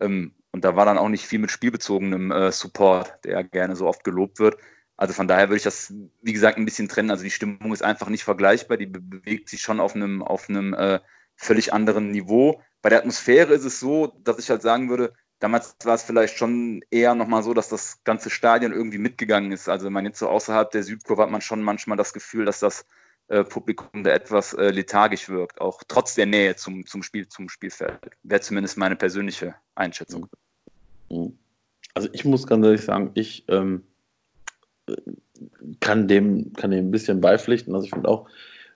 ähm, 0.00 0.34
und 0.52 0.64
da 0.64 0.74
war 0.76 0.84
dann 0.84 0.98
auch 0.98 1.08
nicht 1.08 1.26
viel 1.26 1.38
mit 1.38 1.50
spielbezogenem 1.50 2.32
äh, 2.32 2.52
Support, 2.52 3.24
der 3.24 3.44
gerne 3.44 3.76
so 3.76 3.86
oft 3.86 4.02
gelobt 4.02 4.38
wird. 4.40 4.56
Also 5.00 5.14
von 5.14 5.26
daher 5.26 5.48
würde 5.48 5.56
ich 5.56 5.62
das, 5.62 5.94
wie 6.20 6.34
gesagt, 6.34 6.58
ein 6.58 6.66
bisschen 6.66 6.86
trennen. 6.86 7.10
Also 7.10 7.24
die 7.24 7.30
Stimmung 7.30 7.72
ist 7.72 7.82
einfach 7.82 8.10
nicht 8.10 8.22
vergleichbar. 8.22 8.76
Die 8.76 8.84
be 8.84 9.00
bewegt 9.00 9.48
sich 9.48 9.62
schon 9.62 9.80
auf 9.80 9.94
einem, 9.94 10.22
auf 10.22 10.50
einem 10.50 10.74
äh, 10.74 11.00
völlig 11.36 11.72
anderen 11.72 12.10
Niveau. 12.10 12.60
Bei 12.82 12.90
der 12.90 12.98
Atmosphäre 12.98 13.54
ist 13.54 13.64
es 13.64 13.80
so, 13.80 14.08
dass 14.22 14.38
ich 14.38 14.50
halt 14.50 14.60
sagen 14.60 14.90
würde, 14.90 15.14
damals 15.38 15.74
war 15.84 15.94
es 15.94 16.02
vielleicht 16.02 16.36
schon 16.36 16.84
eher 16.90 17.14
nochmal 17.14 17.42
so, 17.42 17.54
dass 17.54 17.70
das 17.70 18.04
ganze 18.04 18.28
Stadion 18.28 18.74
irgendwie 18.74 18.98
mitgegangen 18.98 19.52
ist. 19.52 19.70
Also 19.70 19.86
wenn 19.86 19.94
man 19.94 20.04
jetzt 20.04 20.18
so 20.18 20.28
außerhalb 20.28 20.70
der 20.70 20.82
Südkurve 20.82 21.22
hat 21.22 21.30
man 21.30 21.40
schon 21.40 21.62
manchmal 21.62 21.96
das 21.96 22.12
Gefühl, 22.12 22.44
dass 22.44 22.60
das 22.60 22.84
äh, 23.28 23.42
Publikum 23.42 24.04
da 24.04 24.10
etwas 24.10 24.52
äh, 24.52 24.68
lethargisch 24.68 25.30
wirkt, 25.30 25.62
auch 25.62 25.82
trotz 25.88 26.14
der 26.14 26.26
Nähe 26.26 26.56
zum, 26.56 26.84
zum, 26.84 27.02
Spiel, 27.02 27.26
zum 27.26 27.48
Spielfeld. 27.48 27.98
Wäre 28.22 28.42
zumindest 28.42 28.76
meine 28.76 28.96
persönliche 28.96 29.54
Einschätzung. 29.76 30.28
Mhm. 31.08 31.38
Also 31.94 32.10
ich 32.12 32.26
muss 32.26 32.46
ganz 32.46 32.66
ehrlich 32.66 32.82
sagen, 32.82 33.12
ich 33.14 33.46
ähm 33.48 33.84
kann 35.80 36.08
dem, 36.08 36.52
kann 36.54 36.70
dem 36.70 36.86
ein 36.88 36.90
bisschen 36.90 37.20
beipflichten. 37.20 37.74
Also 37.74 37.86
ich 37.86 37.92
finde 37.92 38.08
auch, 38.08 38.28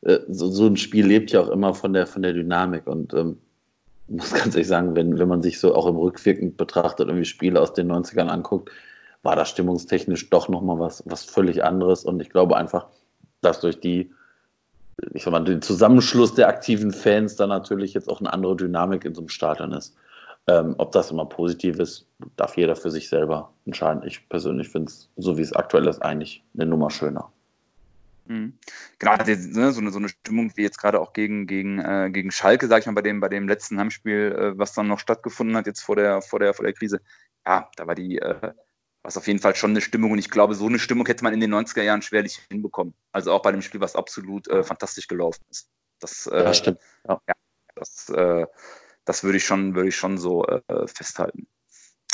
äh, 0.02 0.20
so, 0.28 0.48
so, 0.48 0.66
ein 0.66 0.76
Spiel 0.76 1.06
lebt 1.06 1.32
ja 1.32 1.40
auch 1.40 1.48
immer 1.48 1.74
von 1.74 1.92
der, 1.92 2.06
von 2.06 2.22
der 2.22 2.32
Dynamik 2.32 2.86
und 2.86 3.14
ähm, 3.14 3.38
muss 4.08 4.32
ganz 4.34 4.54
ehrlich 4.54 4.68
sagen, 4.68 4.94
wenn, 4.96 5.18
wenn 5.18 5.28
man 5.28 5.42
sich 5.42 5.60
so 5.60 5.74
auch 5.74 5.86
im 5.86 5.96
Rückwirkend 5.96 6.56
betrachtet, 6.56 7.08
irgendwie 7.08 7.24
Spiele 7.24 7.60
aus 7.60 7.72
den 7.72 7.90
90ern 7.90 8.28
anguckt, 8.28 8.70
war 9.22 9.36
das 9.36 9.48
stimmungstechnisch 9.50 10.28
doch 10.30 10.48
nochmal 10.48 10.78
was, 10.78 11.02
was 11.06 11.24
völlig 11.24 11.64
anderes 11.64 12.04
und 12.04 12.20
ich 12.20 12.30
glaube 12.30 12.56
einfach, 12.56 12.86
dass 13.40 13.60
durch 13.60 13.80
die, 13.80 14.10
ich 15.12 15.24
sag 15.24 15.32
mal, 15.32 15.42
den 15.44 15.62
Zusammenschluss 15.62 16.34
der 16.34 16.48
aktiven 16.48 16.92
Fans 16.92 17.36
dann 17.36 17.48
natürlich 17.48 17.94
jetzt 17.94 18.08
auch 18.08 18.20
eine 18.20 18.32
andere 18.32 18.56
Dynamik 18.56 19.04
in 19.04 19.14
so 19.14 19.22
einem 19.22 19.28
Stadion 19.28 19.72
ist. 19.72 19.96
Ähm, 20.46 20.74
ob 20.76 20.92
das 20.92 21.10
immer 21.10 21.24
positiv 21.24 21.78
ist, 21.78 22.06
darf 22.36 22.56
jeder 22.56 22.76
für 22.76 22.90
sich 22.90 23.08
selber 23.08 23.52
entscheiden. 23.64 24.02
Ich 24.06 24.28
persönlich 24.28 24.68
finde 24.68 24.90
es, 24.90 25.08
so 25.16 25.38
wie 25.38 25.42
es 25.42 25.54
aktuell 25.54 25.86
ist, 25.86 26.02
eigentlich 26.02 26.44
eine 26.54 26.66
Nummer 26.66 26.90
schöner. 26.90 27.32
Mhm. 28.26 28.58
Genau, 28.98 29.16
ne, 29.16 29.72
so, 29.72 29.80
eine, 29.80 29.90
so 29.90 29.98
eine 29.98 30.08
Stimmung 30.08 30.52
wie 30.54 30.62
jetzt 30.62 30.78
gerade 30.78 31.00
auch 31.00 31.12
gegen, 31.12 31.46
gegen, 31.46 31.78
äh, 31.78 32.10
gegen 32.10 32.30
Schalke, 32.30 32.66
sage 32.68 32.80
ich 32.80 32.86
mal, 32.86 32.92
bei 32.92 33.02
dem, 33.02 33.20
bei 33.20 33.28
dem 33.28 33.48
letzten 33.48 33.78
Heimspiel, 33.78 34.32
äh, 34.32 34.58
was 34.58 34.72
dann 34.72 34.88
noch 34.88 34.98
stattgefunden 34.98 35.56
hat, 35.56 35.66
jetzt 35.66 35.80
vor 35.80 35.96
der, 35.96 36.22
vor 36.22 36.38
der, 36.40 36.54
vor 36.54 36.64
der 36.64 36.74
Krise. 36.74 37.00
Ja, 37.46 37.70
da 37.76 37.86
war 37.86 37.94
die, 37.94 38.18
äh, 38.18 38.52
was 39.02 39.18
auf 39.18 39.26
jeden 39.26 39.38
Fall 39.38 39.54
schon 39.54 39.70
eine 39.70 39.82
Stimmung 39.82 40.12
und 40.12 40.18
ich 40.18 40.30
glaube, 40.30 40.54
so 40.54 40.66
eine 40.66 40.78
Stimmung 40.78 41.06
hätte 41.06 41.24
man 41.24 41.34
in 41.34 41.40
den 41.40 41.54
90er 41.54 41.82
Jahren 41.82 42.00
schwerlich 42.02 42.40
hinbekommen. 42.50 42.94
Also 43.12 43.32
auch 43.32 43.42
bei 43.42 43.52
dem 43.52 43.60
Spiel, 43.60 43.80
was 43.80 43.96
absolut 43.96 44.48
äh, 44.48 44.62
fantastisch 44.62 45.08
gelaufen 45.08 45.42
ist. 45.50 45.68
Das, 46.00 46.28
ja, 46.30 46.38
äh, 46.38 46.54
stimmt. 46.54 46.80
Ja. 47.06 47.20
ja 47.28 47.34
das, 47.74 48.08
äh, 48.08 48.46
das 49.04 49.24
würde 49.24 49.38
ich 49.38 49.44
schon, 49.44 49.74
würde 49.74 49.88
ich 49.88 49.96
schon 49.96 50.18
so 50.18 50.46
äh, 50.46 50.60
festhalten. 50.86 51.46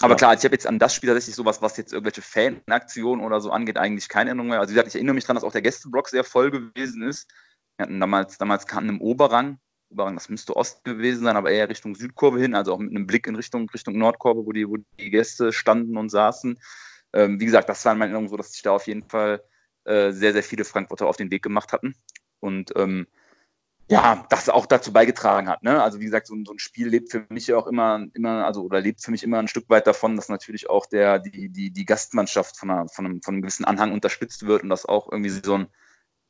Aber 0.02 0.14
ja. 0.14 0.16
klar, 0.16 0.34
ich 0.34 0.44
habe 0.44 0.54
jetzt 0.54 0.66
an 0.66 0.78
das 0.78 0.94
Spiel 0.94 1.08
tatsächlich 1.08 1.36
sowas, 1.36 1.60
was 1.60 1.76
jetzt 1.76 1.92
irgendwelche 1.92 2.22
Fanaktionen 2.22 3.24
oder 3.24 3.40
so 3.40 3.50
angeht, 3.50 3.76
eigentlich 3.76 4.08
keine 4.08 4.30
Erinnerung 4.30 4.48
mehr. 4.48 4.60
Also 4.60 4.70
wie 4.70 4.74
gesagt, 4.74 4.88
ich 4.88 4.94
erinnere 4.94 5.14
mich 5.14 5.24
daran, 5.24 5.36
dass 5.36 5.44
auch 5.44 5.52
der 5.52 5.62
Gästeblock 5.62 6.08
sehr 6.08 6.24
voll 6.24 6.50
gewesen 6.50 7.02
ist. 7.02 7.30
Wir 7.76 7.84
hatten 7.84 8.00
damals, 8.00 8.38
damals 8.38 8.66
kam 8.66 8.88
im 8.88 9.00
Oberrang, 9.00 9.58
Oberrang, 9.90 10.14
das 10.14 10.28
müsste 10.28 10.56
Ost 10.56 10.84
gewesen 10.84 11.24
sein, 11.24 11.36
aber 11.36 11.50
eher 11.50 11.68
Richtung 11.68 11.94
Südkurve 11.94 12.40
hin, 12.40 12.54
also 12.54 12.72
auch 12.72 12.78
mit 12.78 12.90
einem 12.90 13.06
Blick 13.06 13.26
in 13.26 13.34
Richtung, 13.34 13.68
Richtung 13.70 13.98
Nordkurve, 13.98 14.46
wo 14.46 14.52
die, 14.52 14.68
wo 14.68 14.76
die 14.76 15.10
Gäste 15.10 15.52
standen 15.52 15.96
und 15.96 16.10
saßen. 16.10 16.58
Ähm, 17.12 17.40
wie 17.40 17.46
gesagt, 17.46 17.68
das 17.68 17.84
war 17.84 17.92
in 17.92 17.98
meiner 17.98 18.12
Erinnerung 18.12 18.30
so, 18.30 18.36
dass 18.36 18.52
sich 18.52 18.62
da 18.62 18.70
auf 18.70 18.86
jeden 18.86 19.02
Fall 19.02 19.42
äh, 19.84 20.12
sehr, 20.12 20.32
sehr 20.32 20.44
viele 20.44 20.64
Frankfurter 20.64 21.06
auf 21.06 21.16
den 21.16 21.30
Weg 21.30 21.42
gemacht 21.42 21.72
hatten. 21.72 21.94
Und 22.38 22.72
ähm, 22.76 23.06
ja, 23.90 24.24
das 24.30 24.48
auch 24.48 24.66
dazu 24.66 24.92
beigetragen 24.92 25.48
hat. 25.48 25.64
Ne? 25.64 25.82
Also 25.82 25.98
wie 25.98 26.04
gesagt, 26.04 26.28
so, 26.28 26.36
so, 26.46 26.52
ein 26.52 26.60
Spiel 26.60 26.86
lebt 26.88 27.10
für 27.10 27.26
mich 27.28 27.48
ja 27.48 27.56
auch 27.56 27.66
immer, 27.66 28.06
immer, 28.14 28.46
also 28.46 28.62
oder 28.62 28.80
lebt 28.80 29.02
für 29.02 29.10
mich 29.10 29.24
immer 29.24 29.40
ein 29.40 29.48
Stück 29.48 29.68
weit 29.68 29.88
davon, 29.88 30.14
dass 30.14 30.28
natürlich 30.28 30.70
auch 30.70 30.86
der, 30.86 31.18
die, 31.18 31.48
die, 31.48 31.72
die 31.72 31.84
Gastmannschaft 31.84 32.56
von, 32.56 32.70
einer, 32.70 32.88
von, 32.88 33.04
einem, 33.04 33.20
von 33.20 33.34
einem 33.34 33.42
gewissen 33.42 33.64
Anhang 33.64 33.92
unterstützt 33.92 34.46
wird 34.46 34.62
und 34.62 34.68
das 34.68 34.86
auch 34.86 35.10
irgendwie 35.10 35.30
so 35.30 35.54
ein, 35.54 35.66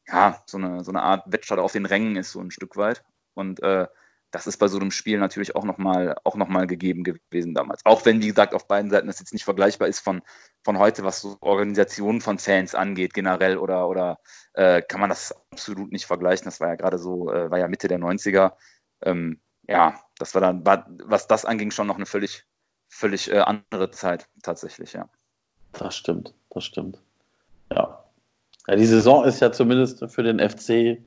ja, 0.08 0.42
so 0.46 0.56
eine, 0.56 0.82
so 0.84 0.90
eine 0.90 1.02
Art 1.02 1.30
Wettstreit 1.30 1.58
auf 1.58 1.72
den 1.72 1.84
Rängen 1.84 2.16
ist, 2.16 2.32
so 2.32 2.40
ein 2.40 2.50
Stück 2.50 2.76
weit. 2.78 3.04
Und 3.34 3.62
äh, 3.62 3.86
das 4.30 4.46
ist 4.46 4.58
bei 4.58 4.68
so 4.68 4.78
einem 4.78 4.90
Spiel 4.90 5.18
natürlich 5.18 5.56
auch 5.56 5.64
nochmal 5.64 6.16
noch 6.34 6.66
gegeben 6.66 7.02
gewesen 7.02 7.54
damals. 7.54 7.84
Auch 7.84 8.04
wenn, 8.04 8.22
wie 8.22 8.28
gesagt, 8.28 8.54
auf 8.54 8.68
beiden 8.68 8.90
Seiten 8.90 9.08
das 9.08 9.18
jetzt 9.18 9.32
nicht 9.32 9.44
vergleichbar 9.44 9.88
ist 9.88 10.00
von, 10.00 10.22
von 10.62 10.78
heute, 10.78 11.02
was 11.04 11.20
so 11.20 11.36
Organisationen 11.40 12.20
von 12.20 12.38
Fans 12.38 12.74
angeht, 12.74 13.14
generell, 13.14 13.58
oder, 13.58 13.88
oder 13.88 14.18
äh, 14.52 14.82
kann 14.82 15.00
man 15.00 15.08
das 15.08 15.34
absolut 15.50 15.90
nicht 15.90 16.06
vergleichen. 16.06 16.44
Das 16.44 16.60
war 16.60 16.68
ja 16.68 16.74
gerade 16.76 16.98
so, 16.98 17.32
äh, 17.32 17.50
war 17.50 17.58
ja 17.58 17.68
Mitte 17.68 17.88
der 17.88 17.98
90er. 17.98 18.52
Ähm, 19.02 19.40
ja, 19.68 20.00
das 20.18 20.34
war 20.34 20.40
dann, 20.40 20.64
war, 20.64 20.86
was 21.04 21.26
das 21.26 21.44
anging, 21.44 21.70
schon 21.70 21.86
noch 21.86 21.96
eine 21.96 22.06
völlig, 22.06 22.44
völlig 22.88 23.30
äh, 23.30 23.38
andere 23.38 23.90
Zeit 23.90 24.28
tatsächlich, 24.42 24.92
ja. 24.92 25.08
Das 25.72 25.96
stimmt, 25.96 26.34
das 26.50 26.64
stimmt. 26.64 27.00
Ja. 27.72 28.04
ja. 28.66 28.76
Die 28.76 28.86
Saison 28.86 29.24
ist 29.24 29.40
ja 29.40 29.52
zumindest 29.52 30.04
für 30.10 30.22
den 30.22 30.38
FC 30.38 31.00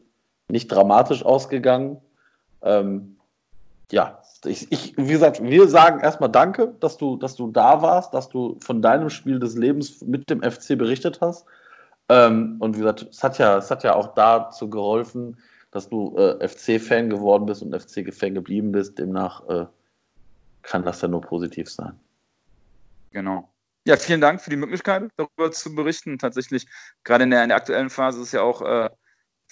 nicht 0.48 0.68
dramatisch 0.68 1.24
ausgegangen. 1.24 2.02
Ähm, 2.62 3.13
ja, 3.94 4.20
ich, 4.46 4.72
ich, 4.72 4.98
wie 4.98 5.12
gesagt, 5.12 5.42
wir 5.44 5.68
sagen 5.68 6.00
erstmal 6.00 6.32
Danke, 6.32 6.74
dass 6.80 6.98
du, 6.98 7.16
dass 7.16 7.36
du 7.36 7.52
da 7.52 7.84
warst, 7.84 8.12
dass 8.12 8.28
du 8.28 8.58
von 8.60 8.82
deinem 8.82 9.12
Spiel 9.12 9.38
des 9.38 9.56
Lebens 9.56 10.02
mit 10.02 10.32
dem 10.32 10.42
FC 10.42 10.76
berichtet 10.76 11.22
hast. 11.22 11.46
Ähm, 12.10 12.56
und 12.60 12.76
wie 12.76 12.80
gesagt, 12.80 13.04
es 13.12 13.24
hat 13.24 13.38
ja, 13.38 13.56
es 13.56 13.70
hat 13.70 13.84
ja 13.84 13.94
auch 13.94 14.16
dazu 14.16 14.68
geholfen, 14.68 15.38
dass 15.70 15.88
du 15.88 16.18
äh, 16.18 16.48
FC-Fan 16.48 17.12
geworden 17.12 17.46
bist 17.46 17.62
und 17.62 17.80
FC-Fan 17.80 18.34
geblieben 18.34 18.72
bist. 18.72 18.98
Demnach 18.98 19.48
äh, 19.48 19.68
kann 20.64 20.84
das 20.84 21.00
ja 21.02 21.08
nur 21.08 21.22
positiv 21.22 21.70
sein. 21.70 21.94
Genau. 23.12 23.48
Ja, 23.86 23.96
vielen 23.96 24.22
Dank 24.22 24.42
für 24.42 24.50
die 24.50 24.56
Möglichkeit, 24.56 25.04
darüber 25.18 25.52
zu 25.52 25.76
berichten. 25.76 26.18
Tatsächlich, 26.18 26.66
gerade 27.04 27.26
in 27.26 27.30
der, 27.30 27.44
in 27.44 27.50
der 27.50 27.58
aktuellen 27.58 27.92
Phase 27.92 28.24
ist 28.24 28.32
ja 28.32 28.42
auch 28.42 28.64
äh, 28.64 28.90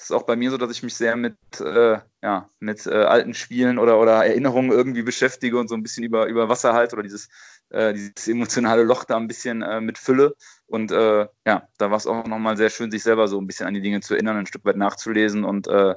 es 0.01 0.09
ist 0.09 0.15
auch 0.15 0.23
bei 0.23 0.35
mir 0.35 0.49
so, 0.49 0.57
dass 0.57 0.71
ich 0.71 0.81
mich 0.81 0.95
sehr 0.95 1.15
mit, 1.15 1.35
äh, 1.59 1.99
ja, 2.23 2.49
mit 2.59 2.87
äh, 2.87 3.03
alten 3.03 3.35
Spielen 3.35 3.77
oder, 3.77 3.99
oder 3.99 4.25
Erinnerungen 4.25 4.71
irgendwie 4.71 5.03
beschäftige 5.03 5.59
und 5.59 5.67
so 5.67 5.75
ein 5.75 5.83
bisschen 5.83 6.03
über, 6.03 6.25
über 6.25 6.49
Wasser 6.49 6.73
halt 6.73 6.91
oder 6.91 7.03
dieses, 7.03 7.29
äh, 7.69 7.93
dieses 7.93 8.27
emotionale 8.27 8.81
Loch 8.81 9.03
da 9.03 9.17
ein 9.17 9.27
bisschen 9.27 9.61
äh, 9.61 9.79
mit 9.79 9.99
Fülle. 9.99 10.35
Und 10.65 10.91
äh, 10.91 11.27
ja, 11.45 11.67
da 11.77 11.91
war 11.91 11.97
es 11.97 12.07
auch 12.07 12.25
nochmal 12.25 12.57
sehr 12.57 12.71
schön, 12.71 12.89
sich 12.89 13.03
selber 13.03 13.27
so 13.27 13.39
ein 13.39 13.45
bisschen 13.45 13.67
an 13.67 13.75
die 13.75 13.81
Dinge 13.81 14.01
zu 14.01 14.15
erinnern, 14.15 14.37
ein 14.37 14.47
Stück 14.47 14.65
weit 14.65 14.75
nachzulesen 14.77 15.43
und 15.43 15.67
äh, 15.67 15.93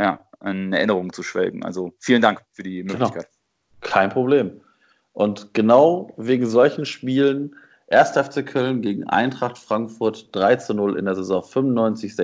ja, 0.00 0.18
an 0.40 0.72
Erinnerungen 0.72 1.12
zu 1.12 1.22
schwelgen. 1.22 1.64
Also 1.64 1.94
vielen 2.00 2.22
Dank 2.22 2.42
für 2.50 2.64
die 2.64 2.82
genau. 2.82 2.94
Möglichkeit. 2.94 3.28
Genau. 3.80 3.92
Kein 3.92 4.10
Problem. 4.10 4.60
Und 5.12 5.54
genau 5.54 6.12
wegen 6.16 6.46
solchen 6.46 6.86
Spielen 6.86 7.54
1. 7.90 8.10
FC 8.10 8.46
Köln 8.46 8.80
gegen 8.80 9.04
Eintracht 9.04 9.58
Frankfurt 9.58 10.34
3 10.34 10.56
zu 10.56 10.74
0 10.74 10.98
in 10.98 11.04
der 11.04 11.14
Saison 11.14 11.42
95, 11.42 12.16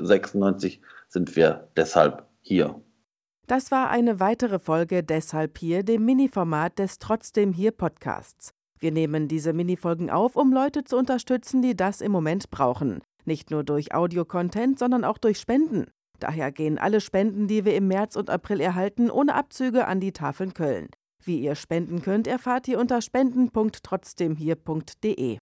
96 0.00 0.80
sind 1.08 1.36
wir 1.36 1.68
deshalb 1.76 2.26
hier. 2.40 2.80
Das 3.46 3.70
war 3.70 3.90
eine 3.90 4.20
weitere 4.20 4.58
Folge 4.58 5.02
Deshalb 5.02 5.58
hier, 5.58 5.82
dem 5.82 6.04
Mini-Format 6.04 6.78
des 6.78 6.98
Trotzdem 6.98 7.52
hier 7.52 7.72
Podcasts. 7.72 8.52
Wir 8.78 8.92
nehmen 8.92 9.28
diese 9.28 9.52
Minifolgen 9.52 10.10
auf, 10.10 10.36
um 10.36 10.52
Leute 10.52 10.84
zu 10.84 10.96
unterstützen, 10.96 11.60
die 11.60 11.76
das 11.76 12.00
im 12.00 12.10
Moment 12.10 12.50
brauchen. 12.50 13.02
Nicht 13.24 13.50
nur 13.50 13.62
durch 13.62 13.94
Audio-Content, 13.94 14.78
sondern 14.78 15.04
auch 15.04 15.18
durch 15.18 15.38
Spenden. 15.38 15.86
Daher 16.18 16.50
gehen 16.50 16.78
alle 16.78 17.00
Spenden, 17.00 17.46
die 17.48 17.64
wir 17.64 17.76
im 17.76 17.88
März 17.88 18.16
und 18.16 18.30
April 18.30 18.60
erhalten, 18.60 19.10
ohne 19.10 19.34
Abzüge 19.34 19.86
an 19.86 20.00
die 20.00 20.12
Tafeln 20.12 20.54
Köln. 20.54 20.88
Wie 21.24 21.40
ihr 21.40 21.54
spenden 21.54 22.02
könnt, 22.02 22.26
erfahrt 22.26 22.66
ihr 22.66 22.80
unter 22.80 23.00
spenden.trotzdemhier.de. 23.00 25.30